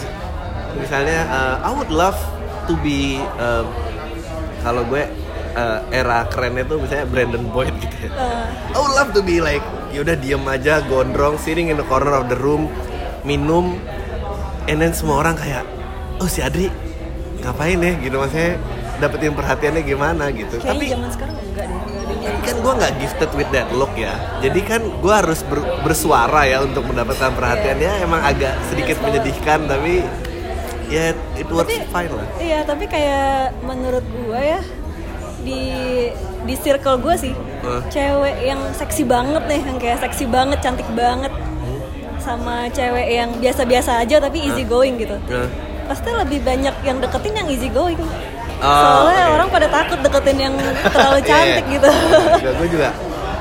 [0.81, 2.17] misalnya uh, I would love
[2.65, 3.69] to be um,
[4.65, 5.05] kalau gue
[5.53, 8.09] uh, era kerennya tuh misalnya Brandon Boyd gitu ya.
[8.11, 12.13] Eh, I would love to be like yaudah diem aja gondrong sitting in the corner
[12.17, 12.69] of the room
[13.25, 13.77] minum
[14.69, 15.65] and then semua orang kayak
[16.17, 16.69] oh si Adri
[17.39, 18.59] ngapain ya gitu maksudnya
[18.97, 21.77] dapetin perhatiannya gimana gitu kayaknya tapi zaman sekarang enggak deh
[22.39, 26.61] kan gue nggak gifted with that look ya jadi kan gue harus ber- bersuara ya
[26.61, 29.11] untuk mendapatkan perhatian ya emang agak sedikit Yes, banget.
[29.17, 29.93] menyedihkan tapi
[30.87, 31.03] ya
[31.33, 33.29] it works Tapi- fine lah Iya, tapi kayak
[33.61, 34.61] menurut gue ya
[35.39, 35.61] di
[36.41, 37.81] di circle gue sih Hah?
[37.87, 41.31] cewek yang seksi banget nih, yang kayak seksi banget, cantik banget?
[42.29, 45.17] Sama cewek yang biasa-biasa aja tapi easy going gitu.
[45.25, 45.49] Nah,
[45.85, 47.97] Pasti lebih banyak yang deketin yang easy going.
[48.59, 48.69] Oh,
[49.01, 49.33] Soalnya oke.
[49.33, 50.53] orang pada takut deketin yang
[50.85, 51.73] terlalu cantik Iya.
[51.73, 51.89] gitu.
[52.53, 52.89] gue juga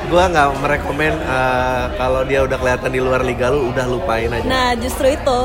[0.08, 4.46] gue nggak merekomen uh, kalau dia udah kelihatan di luar liga lu udah lupain aja
[4.46, 5.38] Nah, justru itu.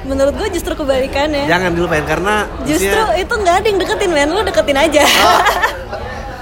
[0.00, 1.44] Menurut gue justru kebalikannya.
[1.46, 5.04] jangan dilupain karena Justru itu nggak ada yang deketin men, lu deketin aja.
[5.22, 5.40] Oh.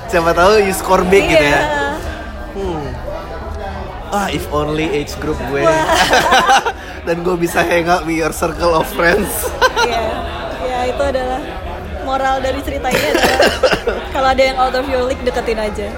[0.08, 1.77] siapa tahu you score big gitu ya Iya.
[4.08, 5.60] Ah, if only age group gue.
[7.06, 9.28] Dan gue bisa hang out with your circle of friends.
[9.84, 10.06] Iya,
[10.64, 11.40] ya itu adalah
[12.08, 13.40] moral dari cerita ini adalah
[14.16, 15.88] kalau ada yang out of your league deketin aja.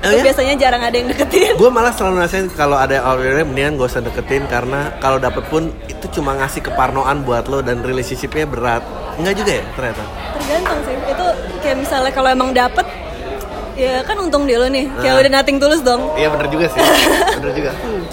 [0.00, 0.24] Oh ya?
[0.24, 1.60] biasanya jarang ada yang deketin.
[1.60, 4.48] gue malah selalu nasihin kalau ada yang out of your league, mendingan gak usah deketin
[4.50, 8.82] karena kalau dapet pun itu cuma ngasih keparnoan buat lo dan relationshipnya berat.
[9.20, 10.02] Enggak juga ya ternyata.
[10.40, 10.96] Tergantung sih.
[11.06, 11.26] Itu
[11.62, 12.86] kayak misalnya kalau emang dapet
[13.80, 14.92] ya kan untung dia lo nih.
[14.94, 15.20] Kayak Ah.
[15.20, 16.02] udah nothing tulus dong.
[16.14, 16.80] Iya bener juga sih.
[17.40, 17.72] Bener juga.
[17.72, 18.04] Hmm.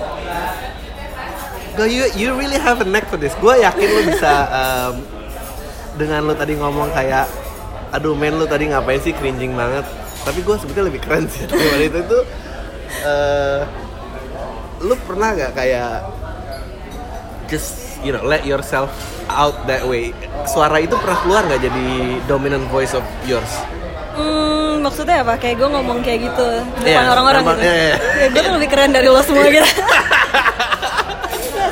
[1.74, 3.38] Go, you you really have a knack for this.
[3.38, 4.94] Gue yakin lo bisa um,
[5.94, 7.30] dengan lo tadi ngomong kayak,
[7.92, 9.86] aduh men lo tadi ngapain sih cringing banget.
[10.26, 12.20] Tapi gue sebetulnya lebih keren sih daripada itu itu.
[13.00, 13.62] eh,
[14.80, 16.02] lo pernah gak kayak
[17.46, 18.90] just you know let yourself
[19.30, 20.10] out that way.
[20.50, 21.88] Suara itu pernah keluar nggak jadi
[22.26, 23.54] dominant voice of yours?
[24.18, 25.38] Hmm, maksudnya apa?
[25.38, 26.48] Kayak gue ngomong kayak gitu
[26.80, 27.60] depan Iya, orang-orang gitu.
[27.60, 27.96] iya, iya.
[28.18, 29.62] Ya gue tuh lebih keren dari lo semua gitu.
[29.62, 29.78] Enggak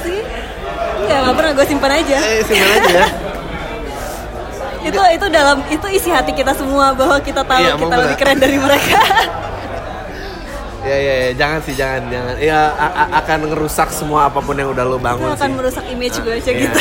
[0.02, 0.20] sih.
[1.00, 2.18] Enggak, nggak pernah gue simpan aja.
[2.20, 3.08] Eh simpan aja ya.
[4.86, 8.38] itu itu dalam itu isi hati kita semua bahwa kita tahu Iya, kita lebih keren
[8.38, 8.98] dari mereka.
[10.86, 12.38] Ya, ya, ya, jangan sih, jangan, jangan.
[12.38, 15.50] Ya, a- a- akan ngerusak semua apa pun yang udah lo itu bangun akan sih.
[15.58, 16.62] merusak image gue aja Iya.
[16.62, 16.80] gitu.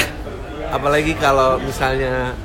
[0.68, 2.36] Apalagi kalau misalnya,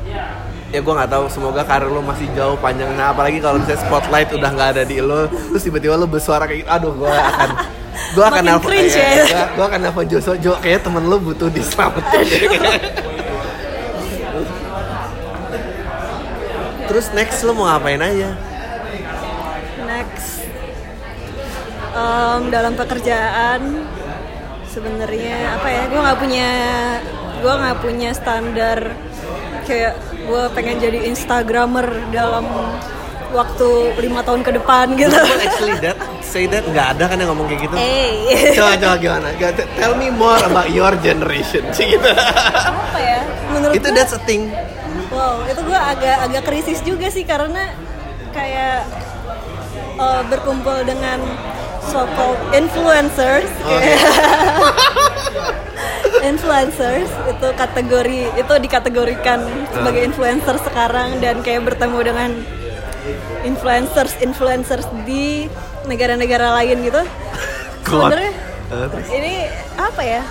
[0.69, 1.25] ya gue nggak tahu.
[1.29, 3.13] Semoga karir lo masih jauh panjangnya.
[3.13, 6.69] Apalagi kalau misalnya spotlight udah nggak ada di lo, terus tiba-tiba lo bersuara kayak gitu.
[6.69, 7.49] Aduh, gue akan,
[8.15, 9.25] gue akan nelfon, iya, ya.
[9.25, 10.57] gue, gue akan nelfon Joso Jo.
[10.61, 12.49] Kayaknya temen lo butuh diselamatin.
[16.89, 18.33] Terus next lo mau ngapain aja?
[19.85, 20.29] Next,
[21.89, 23.85] Em, dalam pekerjaan
[24.69, 25.83] sebenarnya apa ya?
[25.89, 26.49] Gue nggak punya
[27.39, 28.93] gue nggak punya standar
[29.65, 29.97] kayak
[30.29, 32.45] gue pengen jadi instagramer dalam
[33.29, 35.13] waktu lima tahun ke depan gitu.
[35.13, 37.75] Actually that say that nggak ada kan yang ngomong kayak gitu.
[37.75, 39.27] Eh, Coba coba gimana?
[39.75, 42.09] Tell me more about your generation gitu.
[42.09, 43.19] apa ya?
[43.49, 44.49] Menurut Itu gua- that's a thing.
[45.09, 47.73] Wow, itu gue agak agak krisis juga sih karena
[48.29, 48.85] kayak
[49.95, 51.17] eh, berkumpul dengan
[51.81, 53.93] so called influencers, Oke.
[56.21, 59.39] influencers itu kategori itu dikategorikan
[59.69, 60.07] sebagai Ah.
[60.07, 62.29] influencer sekarang dan kayak bertemu dengan
[63.41, 65.47] influencers influencers di
[65.83, 67.01] negara-negara lain gitu.
[67.85, 68.31] Sebenarnya
[68.69, 69.07] terus?
[69.09, 69.33] ini
[69.75, 70.21] apa ya?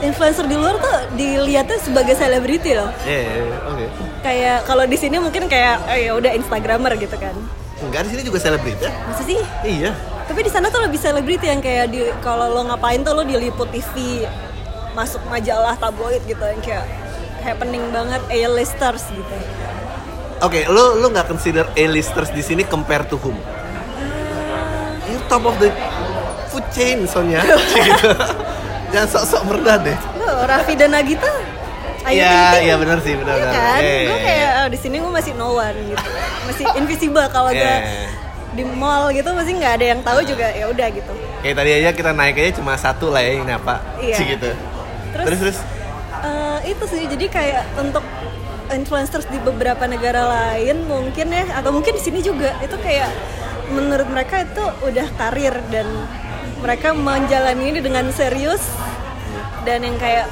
[0.00, 3.84] Influencer di luar tuh dilihatnya sebagai selebriti loh Iya, iya, iya, oke.
[4.22, 7.36] kayak kalau di sini mungkin kayak oh ya udah instagramer gitu kan
[7.78, 8.88] Enggak di sini juga selebriti.
[9.04, 9.92] masa sih Iya.
[10.24, 13.68] tapi di sana tuh lebih selebriti yang kayak di kalau lo ngapain tuh lo diliput
[13.68, 14.24] TV
[14.96, 16.86] masuk majalah tabloid gitu yang kayak
[17.40, 19.34] happening banget A-listers gitu.
[20.40, 23.36] Oke, lu lu nggak consider A-listers di sini compare to whom?
[25.10, 25.68] You're top of the
[26.48, 27.44] food chain, Sonya.
[28.92, 29.98] Jangan sok-sok merendah deh.
[30.18, 31.30] Loh, Raffi dan Nagita
[32.00, 33.36] Ayu Iya, iya benar sih, benar.
[33.36, 33.80] Iya kan?
[33.80, 34.60] Iya, gue iya, kayak iya.
[34.64, 36.08] oh, di sini gue masih no one gitu.
[36.48, 38.08] Masih invisible kalau gue Iya.
[38.50, 41.12] di mall gitu masih nggak ada yang tahu juga ya udah gitu.
[41.44, 43.84] Kayak tadi aja kita naik aja cuma satu lah ya yang nyapa.
[44.00, 44.16] Iya.
[44.16, 44.48] Sih gitu.
[45.10, 45.58] Terus, Terus terus.
[46.22, 48.04] eh, itu sih jadi kayak untuk
[48.70, 53.10] influencers di beberapa negara lain mungkin ya atau mungkin di sini juga itu kayak
[53.70, 55.86] menurut mereka itu udah karir dan
[56.62, 58.62] mereka menjalani ini dengan serius
[59.66, 60.26] dan yang kayak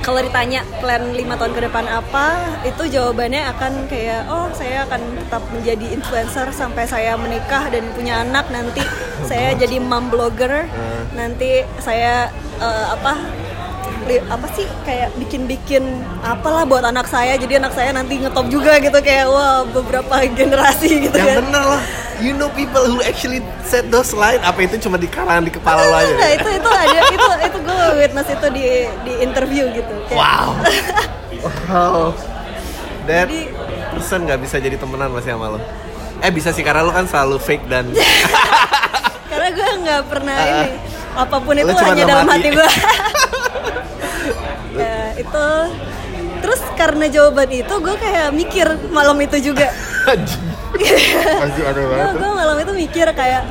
[0.00, 2.26] kalau ditanya plan lima tahun ke depan apa
[2.62, 8.22] itu jawabannya akan kayak oh saya akan tetap menjadi influencer sampai saya menikah dan punya
[8.22, 8.86] anak nanti
[9.26, 10.70] saya jadi mom blogger
[11.12, 12.30] nanti saya
[12.62, 13.18] eh, apa
[14.06, 15.82] apa sih kayak bikin-bikin
[16.20, 21.02] apalah buat anak saya jadi anak saya nanti ngetop juga gitu kayak wah beberapa generasi
[21.02, 21.82] gitu yang kan bener lah.
[22.16, 25.82] You know people who actually said those line apa itu cuma di kalangan di kepala
[25.82, 26.08] lo aja?
[26.08, 28.64] Enggak, itu itu ada itu itu gue witness itu di
[29.02, 30.48] di interview gitu kayak, Wow.
[31.66, 32.00] wow.
[33.04, 33.52] That Jadi-
[33.90, 35.60] person nggak bisa jadi temenan masih sama lo.
[36.18, 37.90] Eh bisa sih karena lo kan selalu fake dan
[39.30, 40.48] karena gue nggak pernah Ah.
[40.62, 40.68] ini
[41.16, 42.44] apa pun itu hanya dalam hati.
[42.44, 42.68] hati gue
[45.16, 45.48] itu.
[46.44, 49.72] Terus karena jawaban itu gue kayak mikir malam itu juga.
[51.96, 53.42] Gue gue malam itu mikir kayak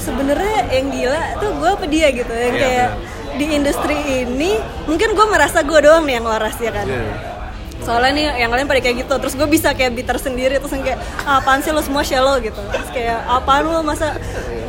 [0.00, 2.32] sebenarnya yang gila tuh gue apa dia gitu.
[2.32, 2.88] Yang Iya, kayak
[3.38, 3.96] di industri
[4.26, 4.58] ini
[4.90, 6.88] mungkin gue merasa gue doang nih yang waras ya kan?
[6.88, 7.39] Iya.
[7.80, 9.14] Soalnya nih yang lain pada kayak gitu.
[9.16, 12.60] Terus gue bisa kayak bitter sendiri terus kayak "Ah, apaan sih lo semua shallow gitu.
[12.66, 13.80] Terus kayak apaan lo?
[13.80, 14.14] Masa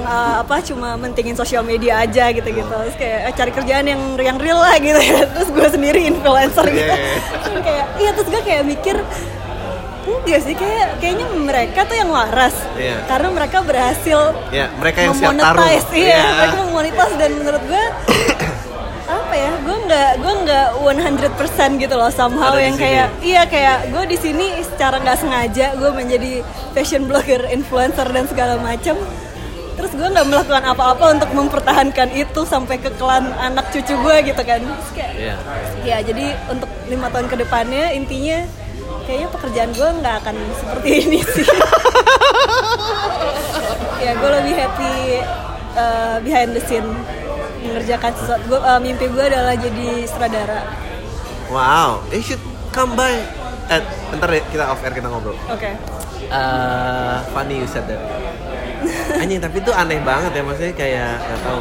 [0.02, 4.02] uh, apa cuma mentingin sosial media aja gitu gitu terus kayak "Eh, cari kerjaan yang
[4.18, 4.98] yang real lah gitu.
[4.98, 6.82] Ya terus gue sendiri influencer gitu.
[6.84, 7.18] Iya, iya.
[7.44, 8.98] Terus kayak iya terus gue kayak mikir
[10.02, 12.56] enggak sih kayak kayaknya mereka tuh yang waras.
[12.74, 13.06] Iya.
[13.06, 15.62] karena mereka berhasil Ya, mereka yang siap taruh.
[15.62, 15.88] memonetize.
[15.94, 16.24] Iya Iya.
[16.36, 17.84] mereka memonetize dan menurut gue
[19.32, 23.88] apa ya gue nggak gue nggak 100% gitu loh somehow Ada yang kayak iya kayak
[23.96, 26.44] gue di sini secara nggak sengaja gue menjadi
[26.76, 29.00] fashion blogger influencer dan segala macam
[29.80, 34.42] terus gue nggak melakukan apa-apa untuk mempertahankan itu sampai ke klan anak cucu gue gitu
[34.44, 34.60] kan.
[34.68, 35.36] Terus kayak Iya.
[35.88, 38.44] ya jadi untuk lima tahun ke depannya intinya
[39.08, 41.48] kayaknya pekerjaan gue nggak akan seperti ini sih.
[44.04, 44.94] Ya gue lebih happy
[45.80, 46.90] uh, behind the scene
[47.62, 50.62] mengerjakan sesuatu gue uh, mimpi gue adalah jadi sutradara
[51.52, 52.40] Wow, you should
[52.72, 53.12] come by.
[53.68, 55.36] Eh, bentar deh, kita off air kita ngobrol.
[55.52, 55.68] oke
[56.32, 58.00] Eh, funny you said that.
[59.22, 61.60] Anjing, tapi itu aneh banget ya maksudnya kayak nggak tahu.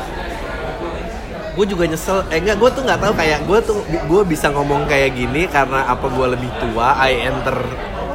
[1.59, 2.23] Gue juga nyesel.
[2.31, 5.83] Eh enggak, gue tuh nggak tahu kayak gue tuh gue bisa ngomong kayak gini karena
[5.91, 6.95] apa gue lebih tua.
[7.03, 7.59] I enter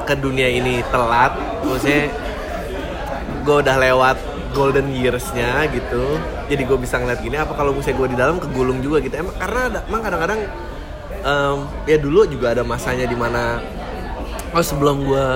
[0.08, 1.36] ke dunia ini telat.
[1.60, 2.08] Maksudnya
[3.44, 4.18] gue udah lewat
[4.56, 6.16] golden yearsnya gitu.
[6.46, 7.36] Jadi gue bisa ngeliat gini.
[7.38, 9.16] Apa kalau misalnya gue di dalam kegulung juga gitu.
[9.18, 10.40] Emang karena ada, emang kadang-kadang
[11.26, 11.58] em,
[11.90, 13.60] ya dulu juga ada masanya di mana
[14.54, 15.28] oh sebelum gue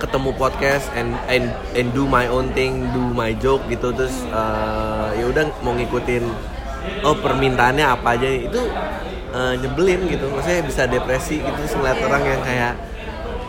[0.00, 5.08] ketemu podcast and, and and do my own thing, do my joke gitu terus eh,
[5.20, 6.24] ya udah mau ngikutin
[7.04, 8.60] oh permintaannya apa aja itu
[9.36, 12.72] eh, nyebelin gitu, maksudnya bisa depresi gitu terus ngeliat orang yang kayak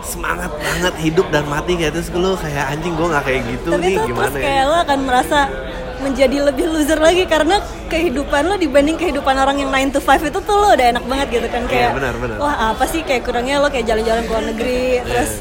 [0.01, 3.84] semangat banget hidup dan mati kayak terus gue kayak anjing gue nggak kayak gitu tapi
[3.86, 4.43] nih gimana terus ya?
[4.49, 5.39] kayak lo akan merasa
[6.01, 10.39] menjadi lebih loser lagi karena kehidupan lo dibanding kehidupan orang yang 9 to 5 itu
[10.41, 12.37] tuh lo udah enak banget gitu kan kayak benar, benar.
[12.41, 13.05] wah apa sih?
[13.05, 15.31] Kayak kurangnya lo kayak jalan-jalan ke luar negeri terus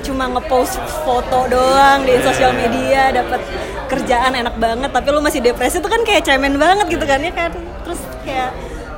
[0.00, 3.40] cuma ngepost foto doang di sosial media dapat
[3.92, 7.32] kerjaan enak banget tapi lo masih depresi tuh kan kayak cemen banget gitu kan ya
[7.32, 7.50] kan?
[7.84, 8.50] Terus kayak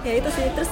[0.03, 0.71] ya itu sih terus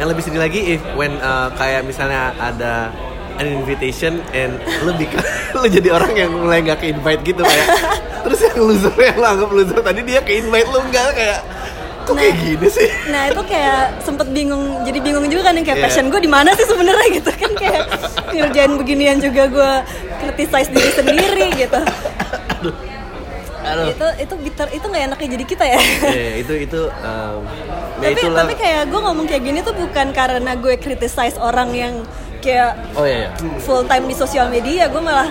[0.00, 2.90] yang lebih sedih lagi if when uh, kayak misalnya ada
[3.36, 5.20] an invitation and lu bikin
[5.60, 7.68] lu jadi orang yang mulai nggak ke invite gitu kayak
[8.24, 11.40] terus yang loser yang lu anggap loser tadi dia ke invite lu enggak kayak
[12.02, 12.42] kok kayak Nah.
[12.42, 15.86] gini sih Nah itu kayak sempet bingung, jadi bingung juga kan yang kayak Iya.
[15.86, 17.82] passion gue di mana sih sebenarnya gitu kan kayak
[18.34, 19.72] ngerjain beginian juga gue
[20.18, 21.78] criticize diri sendiri gitu.
[23.62, 23.94] Aduh.
[23.94, 25.80] Itu itu bitter itu nggak enaknya jadi kita ya.
[26.10, 27.40] Iya, itu itu um,
[28.02, 31.70] ya tapi itulah tapi kayak gue ngomong kayak gini tuh bukan karena gue criticize orang
[31.70, 31.94] yang
[32.42, 33.58] kayak oh iya, iya.
[33.58, 35.30] full time di sosial media, gue malah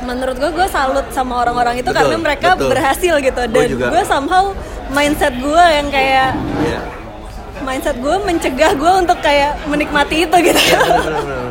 [0.00, 2.72] menurut gue gue salut sama orang-orang itu Betul, karena mereka betul.
[2.72, 4.56] berhasil gitu dan gue somehow
[4.88, 6.80] mindset gue yang kayak Iya.
[7.60, 11.48] mindset gue mencegah gue untuk kayak menikmati itu gitu Iya, bener-bener.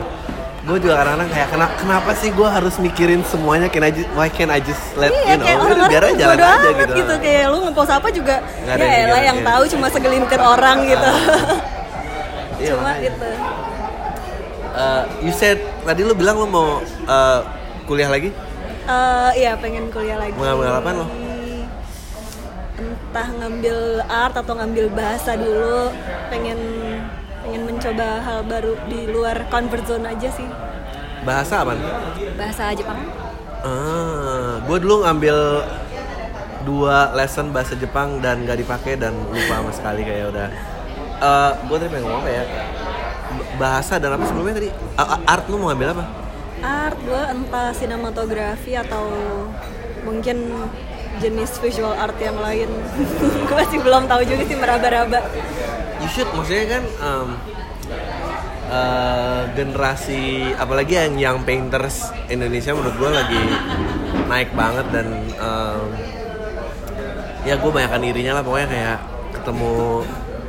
[0.60, 4.28] Gue juga kadang-kadang kayak kenapa, kenapa sih gue harus mikirin semuanya can I just, why
[4.28, 7.14] can't I just let iya you know kayak orang-orang biar aja jalan aja amat gitu.
[7.18, 9.48] kayak lu ngepost apa juga Nggak ya elah yang iya.
[9.48, 11.10] tahu cuma segelintir orang gitu
[12.58, 13.02] Iya, cuma makanya.
[13.06, 13.30] gitu
[14.70, 17.40] Uh, you said tadi lu bilang lu mau uh,
[17.90, 18.30] kuliah lagi?
[18.90, 20.34] Eh, iya pengen kuliah lagi.
[20.34, 21.08] Mau ngambil apaan lo?
[22.80, 23.78] Entah ngambil
[24.10, 25.94] art atau ngambil bahasa dulu.
[26.34, 26.58] Pengen
[27.46, 30.50] pengen mencoba hal baru di luar comfort zone aja sih.
[31.22, 31.78] Bahasa apa?
[32.34, 32.98] Bahasa Jepang.
[33.62, 35.38] Ah, gue dulu ngambil
[36.66, 40.48] dua lesson bahasa Jepang dan gak dipakai dan lupa sama sekali kayak udah.
[41.20, 42.44] Uh, gue tadi pengen ngomong apa ya?
[43.60, 44.70] Bahasa dan apa sebelumnya tadi?
[45.28, 46.06] Art lu mau ngambil apa?
[46.64, 49.12] Art gue entah sinematografi atau
[50.08, 50.48] mungkin
[51.20, 52.72] jenis visual art yang lain.
[53.48, 55.20] gue masih belum tahu juga sih meraba-raba.
[56.00, 57.30] You should, maksudnya kan um,
[58.72, 63.44] uh, generasi apalagi yang young painters Indonesia menurut gue lagi
[64.30, 65.08] naik banget dan
[65.42, 65.90] um,
[67.44, 68.98] ya gue banyakkan irinya lah pokoknya kayak
[69.34, 69.74] ketemu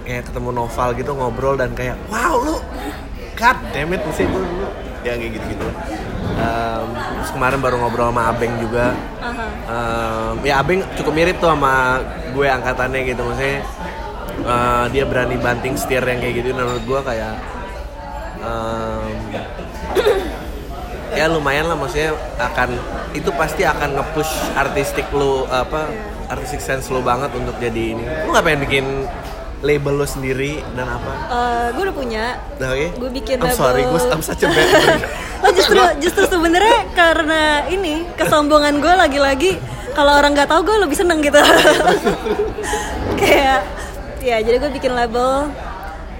[0.04, 2.58] kayak ketemu novel gitu ngobrol dan kayak wow lu
[3.40, 4.68] god damn it mesti gue dulu
[5.00, 5.66] ya kayak gitu gitu
[6.36, 8.92] um, terus kemarin baru ngobrol sama Abeng juga.
[9.70, 12.04] Um, ya Abeng cukup mirip tuh sama
[12.36, 13.64] gue angkatannya gitu maksudnya
[14.44, 17.34] uh, dia berani banting setir yang kayak gitu dan menurut gue kayak
[18.44, 19.10] um,
[21.16, 22.76] ya lumayan lah maksudnya akan
[23.14, 25.90] itu pasti akan nge-push artistik lu apa
[26.30, 28.04] artistic sense lu banget untuk jadi ini.
[28.26, 28.86] Lu nggak pengen bikin
[29.60, 31.12] label lu sendiri dan apa?
[31.28, 32.24] Eh, gue udah punya.
[32.56, 32.86] nah, oke.
[32.96, 34.68] Gue bikin I'm sorry label- gue I'm such a bad
[35.44, 39.56] oh justru justru sebenarnya karena ini kesombongan gue lagi-lagi
[39.92, 41.40] kalau orang nggak tahu gue lebih seneng gitu.
[43.20, 43.60] Kayak
[44.20, 45.48] ya jadi gue bikin label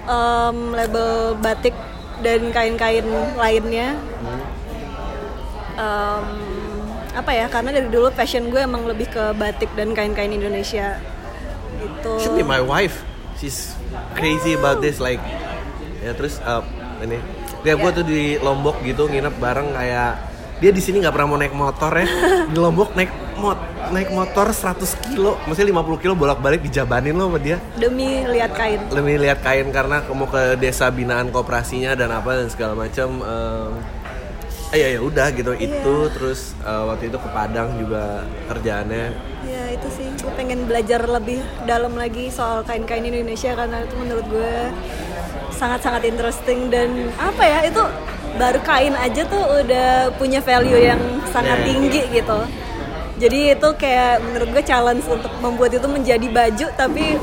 [0.05, 1.77] em, label batik
[2.21, 3.05] dan kain-kain
[3.37, 3.97] lainnya.
[5.77, 6.25] Em,
[7.11, 11.01] apa ya karena dari dulu passion gue emang lebih ke batik dan kain-kain Indonesia.
[11.81, 12.13] Gitu.
[12.21, 13.01] Should be my wife
[13.41, 13.73] she's
[14.13, 15.21] crazy about this like
[16.05, 16.61] ya terus uh,
[17.01, 17.17] ini
[17.65, 20.31] dia gue tuh di Lombok gitu nginep bareng kayak
[20.61, 22.07] dia di sini nggak pernah mau naik motor ya.
[22.53, 23.09] Di Lombok naik
[23.41, 23.57] mot
[23.91, 27.57] naik motor 100 kilo maksudnya 50 kilo bolak balik dijabanin lo sama dia.
[27.81, 28.81] Demi lihat kain.
[28.93, 33.73] Lebih lihat kain karena mau ke desa binaan kooperasinya dan apa dan segala macam um,
[34.71, 39.05] eh ya ya udah gitu itu terus uh, waktu itu ke Padang juga kerjaannya.
[39.40, 39.40] Ya
[39.81, 44.55] itu sih, gue pengen belajar lebih dalam lagi soal kain-kain Indonesia karena itu menurut gue
[45.51, 47.83] sangat-sangat interesting dan apa ya itu
[48.33, 51.67] baru kain aja tuh udah punya value yang sangat Yeah.
[51.67, 52.39] tinggi gitu.
[53.19, 57.21] Jadi itu kayak menurut gue challenge untuk membuat itu menjadi baju tapi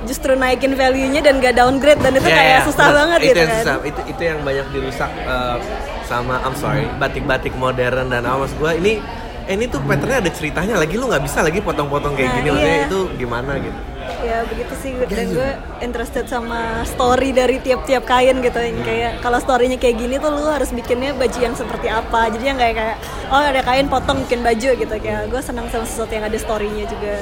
[0.00, 2.96] justru naikin value-nya dan gak downgrade dan itu Ya, kayak ya, susah bener.
[2.96, 3.58] banget itu gitu yang kan.
[3.58, 3.76] susah.
[3.82, 5.56] itu itu yang banyak dirusak uh,
[6.04, 9.02] sama I'm sorry batik-batik modern dan maksud gua ini
[9.48, 12.48] eh, ini tuh patternnya ada ceritanya lagi lu nggak bisa lagi potong-potong kayak Nah, gini
[12.50, 12.86] maksudnya iya.
[12.86, 13.78] itu gimana gitu?
[14.20, 19.38] Ya begitu sih dan gue interested sama story dari tiap-tiap kain gitu yang kayak kalau
[19.38, 22.28] storynya kayak gini tuh lu harus bikinnya baju yang seperti apa.
[22.28, 22.96] Jadi yang kayak kayak
[23.30, 24.94] oh ada kain potong bikin baju gitu.
[24.98, 27.14] Kayak gue senang sama sesuatu yang ada storynya juga.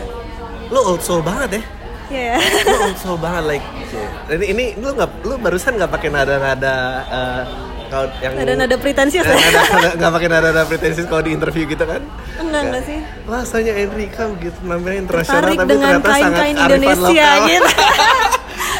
[0.72, 1.62] Lu old soul banget ya?
[2.08, 3.66] Ya lu old soul banget like
[4.32, 7.42] ini ini lu nggak lu barusan nggak pakai nada-nada uh,
[7.88, 11.64] kalau yang ada nada pretensius ya nada- nada- nggak pakai nada-nada pretensius kalau di interview
[11.64, 12.00] gitu kan
[12.38, 17.02] enggak enggak sih rasanya Enrika begitu namanya internasional tapi dengan ternyata sangat kain-kain kearifan Indonesia
[17.26, 17.48] lokal.
[17.48, 17.70] gitu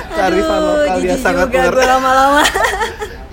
[0.09, 1.85] Kearifan lokal dia sangat mengerti.
[1.87, 2.43] lama-lama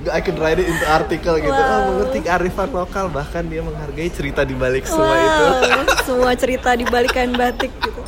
[0.05, 1.49] I can write it into artikel gitu.
[1.49, 1.65] Wow.
[1.65, 5.43] Oh, mengerti kearifan lokal bahkan dia menghargai cerita di balik semua itu.
[5.43, 8.01] wow semua cerita di balik kain batik gitu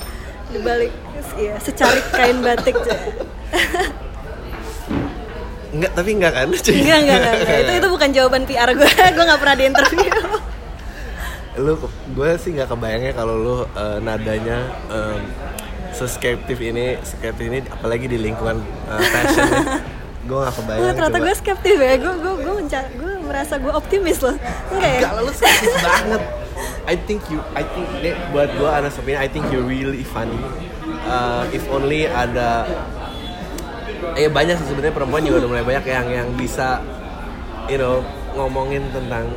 [0.48, 0.92] di balik
[1.36, 2.78] ya secarik kain batik
[5.74, 6.48] Enggak, tapi enggak kan?
[6.48, 7.60] Enggak, enggak, enggak, enggak.
[7.64, 8.90] Itu itu bukan jawaban PR gue.
[9.16, 10.12] gue nggak pernah di interview.
[11.58, 11.74] lu
[12.14, 14.62] gue sih nggak kebayangnya kalau lu eh, nadanya
[14.94, 15.26] um,
[15.90, 19.50] seskeptif ini, skeptif ini apalagi di lingkungan uh, fashion.
[20.28, 20.84] gue nggak kebayang.
[20.86, 21.96] Wah, ternyata gue skeptis ya.
[21.98, 24.38] Gue gue gue gue merasa gue optimis loh.
[24.70, 25.00] Enggak ya?
[25.02, 26.22] Enggak, lu skeptis banget.
[26.88, 27.86] I think you, I think
[28.32, 30.40] buat gue ada opinion, I think you really funny.
[31.04, 32.64] Uh, if only ada,
[34.16, 36.82] eh banyak sih sebenarnya perempuan juga udah mulai banyak yang yang bisa,
[37.68, 38.02] you know,
[38.34, 39.34] ngomongin tentang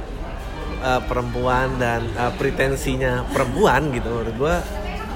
[0.80, 4.54] uh, perempuan dan uh, pretensinya perempuan gitu menurut gue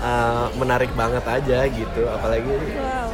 [0.01, 3.11] uh, menarik banget aja gitu, apalagi Wow.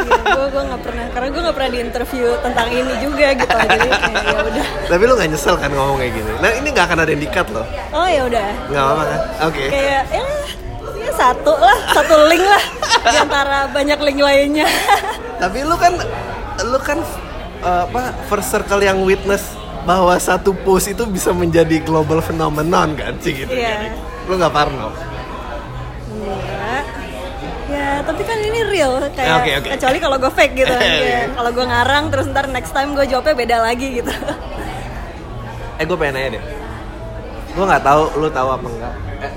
[0.00, 3.52] Gue gue nggak pernah karena gue nggak pernah di interview tentang ini juga gitu.
[3.52, 4.64] Jadi kayak ya udah.
[4.88, 6.32] tapi lu nggak nyesel kan ngomong kayak gini.
[6.40, 8.48] Nah ini nggak akan ada yang dikat loh, Oh ya udah.
[8.72, 9.20] nggak apa-apa kan?
[9.50, 9.64] Oke.
[9.68, 10.24] Kayak ya,
[11.04, 12.64] ya satu lah, satu link lah
[13.12, 14.66] di antara banyak link lainnya.
[15.40, 15.96] Tapi lu kan
[16.60, 16.98] lu kan
[17.64, 19.56] uh, apa first circle yang witness
[19.88, 23.48] bahwa satu post itu bisa menjadi global phenomenon kan sih gitu.
[23.48, 23.96] Iya.
[24.28, 24.92] Lu nggak parno.
[26.20, 26.84] Enggak.
[27.70, 29.68] ya tapi kan ini real kayak Oke, oke.
[29.78, 30.74] kecuali kalau gue fake gitu.
[30.74, 34.10] Kayak kalau gue ngarang terus ntar next time gue jawabnya beda lagi gitu
[35.80, 36.44] Eh gue pengen nanya deh.
[37.56, 38.94] Gue nggak tahu lu tahu apa enggak.
[39.24, 39.32] Eh,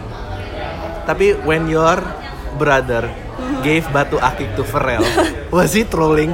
[1.08, 2.04] tapi when your
[2.60, 3.08] brother.
[3.60, 5.04] Gave batu akik to Pharrell,
[5.50, 6.34] was he trolling?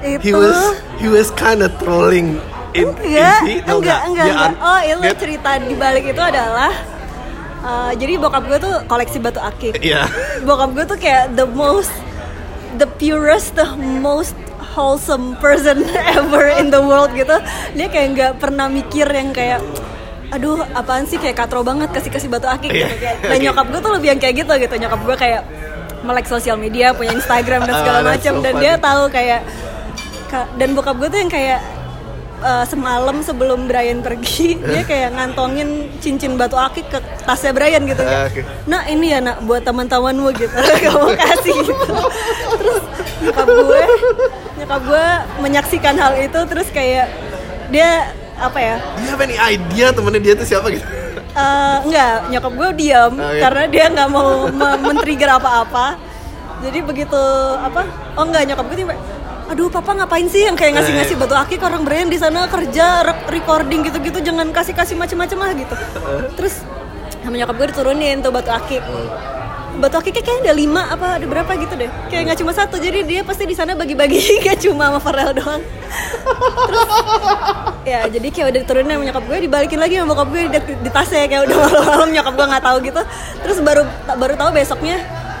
[0.00, 0.58] itu He was
[0.96, 2.40] he was kind of trolling
[2.72, 3.04] in enggak,
[3.36, 3.54] is he?
[3.62, 4.48] No, enggak, enggak, Dia enggak.
[4.48, 6.72] un- Oh, itu dia- cerita di balik itu adalah
[7.60, 9.76] uh, jadi bokap gue tuh koleksi batu akik.
[9.78, 10.08] Iya.
[10.42, 11.92] Bokap gue tuh kayak the most
[12.74, 13.68] the purest, the
[13.98, 14.32] most
[14.70, 15.84] wholesome person
[16.16, 17.36] ever in the world gitu.
[17.74, 19.60] Dia kayak nggak pernah mikir yang kayak
[20.30, 23.16] aduh apaan sih kayak katro banget kasih kasih batu akik gitu Iya, kayak.
[23.26, 23.44] Dan oke.
[23.44, 24.74] nyokap gue tuh lebih yang kayak gitu gitu.
[24.78, 25.42] Nyokap gue kayak
[26.02, 28.62] melek sosial media, punya Instagram dan segala Ah, macam so dan funny.
[28.62, 29.40] dia tahu kayak
[30.26, 31.58] Ka- dan bokap gue tuh yang kayak
[32.38, 37.98] uh, semalam sebelum Brian pergi dia kayak ngantongin cincin batu akik ke tasnya Brian gitu
[37.98, 38.40] oke.
[38.64, 41.94] nah ini ya nak buat teman-temanmu gitu kamu kasih gitu
[42.54, 42.78] terus
[43.20, 43.84] nyokap gue
[44.56, 45.06] nyokap gue
[45.40, 47.10] menyaksikan hal itu terus kayak
[47.68, 50.86] dia apa ya you have any idea temennya dia tuh siapa gitu?
[51.30, 53.40] Eh, enggak nyokap gue diam Oh, iya.
[53.40, 55.94] karena dia nggak mau me- men-trigger apa-apa.
[56.60, 57.22] Jadi begitu
[57.56, 57.86] apa?
[58.14, 58.94] Oh enggak nyokap gue tiba
[59.46, 61.58] aduh papa ngapain sih yang kayak ngasih-ngasih batu akik?
[61.58, 65.74] Orang Brian di sana kerja re- recording gitu-gitu jangan kasih-kasih macem-macem lah gitu.
[66.34, 66.62] Terus
[67.20, 68.82] sama nyokap gue diturunin tuh batu akik
[69.80, 71.90] batu akiknya kayaknya ada lima apa ada berapa gitu deh.
[72.12, 75.62] Kayak nggak cuma satu jadi dia pasti di sana bagi-bagi gak cuma sama Farel doang.
[77.88, 80.90] Ya jadi kayak udah diturunin sama nyokap gue dibalikin lagi sama bokap gue di, di
[80.92, 83.02] tasnya kayak udah malam-malam nyokap gue nggak tahu gitu.
[83.40, 83.82] Terus baru
[84.20, 84.96] baru tahu besoknya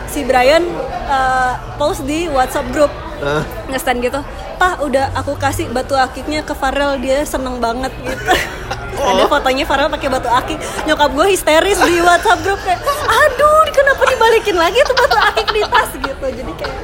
[0.08, 0.64] si Brian
[1.06, 3.44] uh, post di WhatsApp grup Ah.
[3.66, 4.20] ngestand gitu
[4.56, 7.88] Pak udah aku kasih batu akiknya ke Farel dia seneng banget.
[7.96, 8.20] Gitu.
[9.00, 10.56] Ada fotonya Farel pakai batu akik.
[10.84, 15.60] Nyokap gue histeris di WhatsApp grup kayak aduh kenapa dibalikin lagi tuh batu akik di
[15.64, 15.90] tas?
[15.90, 16.26] Gitu.
[16.36, 16.76] Jadi kayak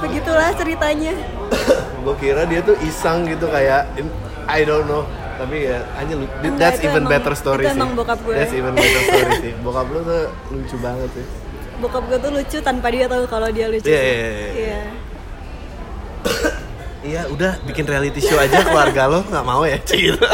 [0.00, 1.14] begitulah ceritanya.
[2.06, 3.86] Gue kira dia tuh iseng gitu kayak
[4.46, 5.06] I don't know.
[5.36, 6.14] Tapi ya hanya
[6.56, 7.90] that's even emang- better story itu sih.
[7.92, 8.34] bokap gue.
[8.34, 9.52] that's even better story sih.
[9.62, 11.26] Bokap lu tuh lucu banget sih.
[11.76, 14.10] Bokap gue tuh lucu tanpa dia tahu kalau dia lucu Iya, sih.
[14.10, 14.48] iya, iya.
[14.50, 14.80] Iya.
[17.06, 20.26] Iya udah bikin reality show aja keluarga lo nggak mau ya Cik gitu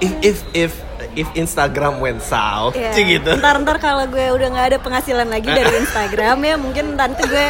[0.00, 0.72] if if if
[1.14, 2.90] if Instagram went south Iya.
[2.90, 6.96] Cik gitu Ntar ntar kalau gue udah nggak ada penghasilan lagi dari Instagram ya mungkin
[6.96, 7.46] nanti gue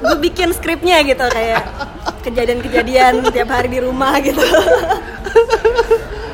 [0.00, 1.60] gue bikin skripnya gitu kayak
[2.20, 4.40] kejadian-kejadian tiap hari di rumah gitu.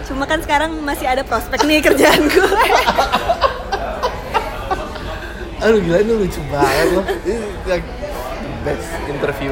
[0.06, 2.50] Cuma kan sekarang masih ada prospek nih kerjaan gue.
[5.56, 7.36] aduh gila ini lucu banget lo ini
[7.66, 7.86] like
[8.38, 9.50] the best interview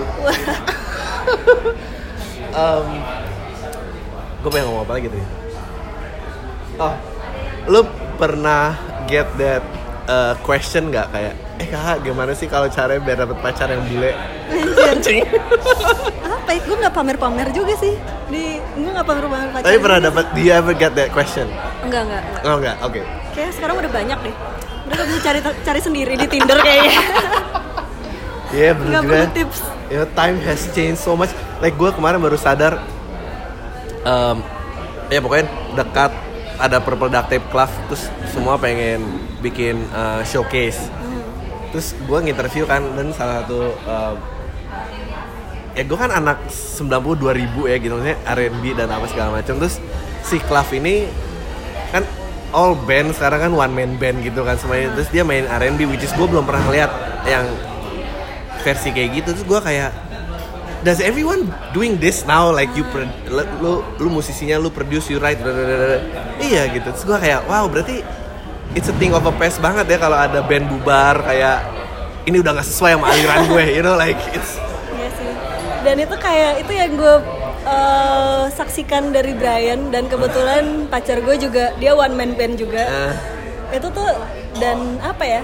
[2.60, 2.86] um,
[4.44, 5.28] gue pengen ngomong apa lagi tuh ya?
[6.80, 6.94] oh
[7.64, 7.80] lu
[8.20, 8.76] pernah
[9.08, 9.64] get that
[10.08, 14.12] uh, question nggak kayak eh kakak gimana sih kalau caranya biar dapet pacar yang bule
[14.84, 15.24] Anjing.
[16.44, 16.60] Apa ya?
[16.68, 17.94] Gue nggak pamer-pamer juga sih.
[18.28, 19.66] Di gue nggak pamer-pamer pacaran.
[19.66, 21.48] tapi pernah dapat do you ever get that question.
[21.82, 22.22] Enggak enggak.
[22.22, 22.44] enggak.
[22.44, 23.00] oh enggak oke
[23.34, 24.34] Kayak sekarang udah banyak deh.
[24.84, 27.00] Mereka bisa cari cari sendiri di Tinder kayaknya.
[28.54, 29.12] Iya bener Nggak juga.
[29.12, 29.58] perlu tips.
[29.84, 31.30] You know, time has changed so much.
[31.58, 32.80] Like gue kemarin baru sadar,
[34.00, 34.36] em,
[35.10, 36.12] ya pokoknya dekat
[36.54, 39.02] ada Productive Club, terus semua pengen
[39.42, 40.88] bikin uh, showcase.
[41.68, 44.16] Terus gue nginterview kan dan salah satu em,
[45.74, 49.82] ya gue kan anak 92 ribu ya gitu maksudnya R&B dan apa segala macam terus
[50.22, 51.10] si Clav ini
[51.90, 52.06] kan
[52.54, 56.06] all band sekarang kan one man band gitu kan semuanya terus dia main R&B which
[56.06, 56.94] is gue belum pernah lihat
[57.26, 57.42] yang
[58.64, 59.92] versi kayak gitu terus gue kayak
[60.80, 63.08] does everyone doing this now like you pro-
[63.60, 65.40] lu, lu musisinya lu produce you write
[66.38, 68.00] iya gitu terus gue kayak wow berarti
[68.72, 71.60] it's a thing of a past banget ya kalau ada band bubar kayak
[72.24, 74.56] ini udah nggak sesuai sama aliran gue you know like it's
[74.90, 75.30] Iya sih.
[75.82, 77.14] Dan itu kayak itu yang gue
[77.64, 82.82] eh, saksikan dari Brian dan kebetulan pacar gue juga dia one man band juga.
[82.82, 83.12] eh,
[83.72, 84.08] Itu tuh
[84.54, 85.42] dan apa ya?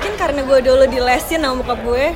[0.00, 2.06] Mungkin karena gue dulu dilesin sama bokap gue.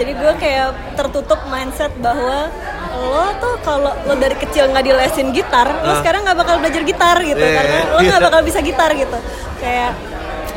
[0.00, 2.48] Jadi gue kayak tertutup mindset bahwa
[2.96, 6.00] lo tuh kalau lo dari kecil nggak dilesin gitar, lo Ah.
[6.00, 8.08] sekarang nggak bakal belajar gitar gitu Iya, karena lo iya.
[8.08, 9.18] nggak bakal bisa gitar gitu.
[9.60, 9.92] Kayak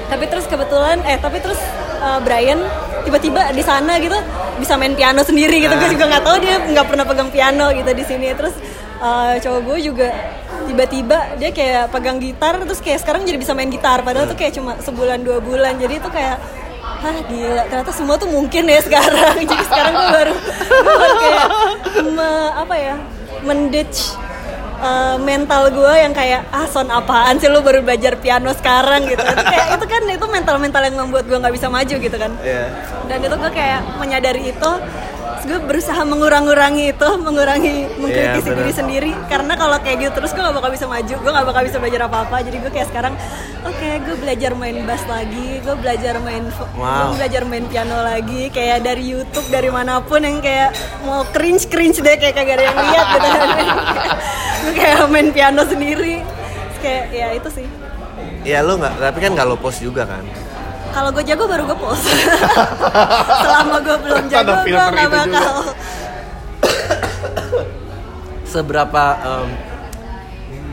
[0.08, 1.60] tapi terus kebetulan eh tapi terus
[2.00, 2.64] uh, Brian
[3.04, 4.16] tiba-tiba di sana gitu
[4.56, 5.92] bisa main piano sendiri gitu gue Ah.
[5.92, 8.56] juga nggak tahu dia nggak pernah pegang piano gitu di sini terus
[9.00, 10.08] uh, cowok gue juga
[10.72, 14.00] tiba-tiba dia kayak pegang gitar terus kayak sekarang jadi bisa main gitar.
[14.08, 15.76] Padahal tuh kayak cuma sebulan dua bulan.
[15.76, 16.40] Jadi itu kayak
[17.02, 19.42] Hah gila, ternyata semua tuh mungkin ya sekarang.
[19.50, 20.34] Jadi sekarang gue baru,
[20.70, 21.48] gue baru kayak
[22.14, 22.96] me, apa ya,
[23.42, 24.14] menditch
[24.78, 27.50] eh, mental gue yang kayak ah son apaan sih?
[27.50, 29.18] Lu baru belajar piano sekarang gitu.
[29.18, 32.32] Kan kayak itu kan itu mental mental yang membuat gue nggak bisa maju gitu kan.
[32.38, 32.66] Iya.
[33.10, 34.72] dan itu gue kayak menyadari itu
[35.34, 38.60] terus gue berusaha mengurang-urangi itu mengurangi mengkritisi Iya, benar.
[38.60, 41.62] diri sendiri karena kalau kayak gitu terus gue gak bakal bisa maju gue gak bakal
[41.64, 43.14] bisa belajar apa-apa jadi gue kayak sekarang
[43.62, 47.14] oke gue belajar main bass lagi gue belajar main Wow.
[47.14, 51.66] gue belajar main piano lagi kayak dari YouTube dari mana pun yang kayak mau cringe
[51.66, 53.30] cringe deh kayak kagak ada yang lihat gitu
[54.62, 57.68] gue kayak main piano sendiri Terus kayak ya itu sih
[58.42, 60.26] Iya lu nggak, tapi kan nggak lo post juga kan?
[60.92, 62.06] Kalau gue jago baru gue post
[63.44, 65.56] selama gue belum jago gue gak bakal
[68.52, 69.48] Seberapa um,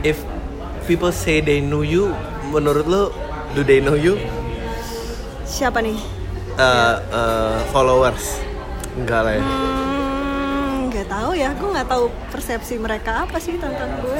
[0.03, 0.19] if
[0.83, 2.11] people say they know you,
[2.51, 3.03] menurut lu
[3.55, 4.19] do they know you?
[5.49, 5.97] siapa nih
[6.59, 8.43] Uh, uh, followers?
[8.99, 9.43] Enggak lah ya.
[9.47, 14.19] Hmm, nggak tahu ya, gue nggak tahu persepsi mereka apa sih tentang gue.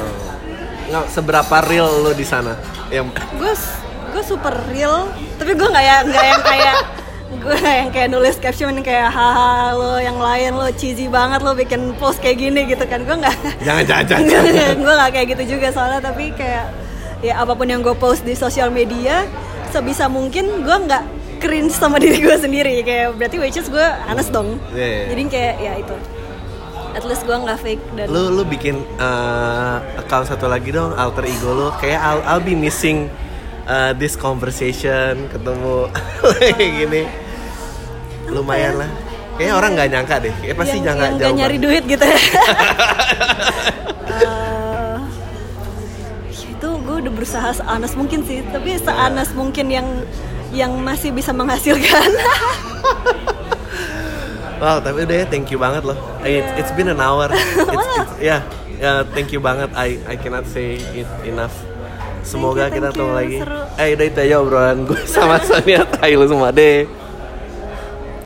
[0.88, 2.56] Nggak, seberapa real lu di sana?
[2.88, 3.52] Yang Gue
[4.16, 6.76] gue super real, tapi gue nggak ya nggak yang kayak
[7.40, 11.96] gue yang kayak nulis caption kayak haha lo yang lain lo cheesy banget lo bikin
[11.96, 13.08] post kayak gini gitu kan.
[13.08, 13.36] Gue nggak
[13.66, 14.76] jangan jangan jangan.
[14.84, 16.04] gue nggak kayak gitu juga soalnya.
[16.04, 16.66] Tapi kayak
[17.24, 19.24] ya apa pun yang gue post di sosial media
[19.72, 21.04] sebisa mungkin gue nggak
[21.40, 22.84] cringe sama diri gue sendiri.
[22.84, 24.60] Kayak berarti which is gue honest dong.
[24.76, 25.04] Iya, iya.
[25.16, 25.96] jadi kayak ya itu.
[26.90, 31.24] At least gue nggak fake dan lu lu bikin uh, account satu lagi dong alter
[31.30, 31.68] ego lu.
[31.78, 33.08] Kayak I'll, I'll be missing
[33.70, 35.88] uh, this conversation ketemu
[36.42, 37.02] kayak gini
[38.28, 38.90] lumayan lah
[39.38, 41.66] kayaknya orang nggak nyangka deh kayak pasti yang, nyangka yang jauh gak nyari banget.
[41.70, 42.20] duit gitu ya
[44.10, 44.98] Eh,
[46.50, 49.88] itu gue udah berusaha seanas mungkin sih tapi seanas mungkin yang
[50.50, 52.10] yang masih bisa menghasilkan
[54.60, 55.96] Wow, tapi udah ya thank you banget loh.
[56.20, 57.32] It, it's been an hour.
[57.32, 58.44] It's, it's, yeah,
[58.76, 59.72] yeah, thank you banget.
[59.72, 61.56] I I cannot say it enough.
[62.22, 63.18] Semoga Thank you, kita thank ketemu you.
[63.18, 63.38] lagi.
[63.40, 63.62] Seru.
[63.76, 65.82] Eh, udah itu aja obrolan gue sama Sonia.
[65.84, 66.86] Tai lu semua deh.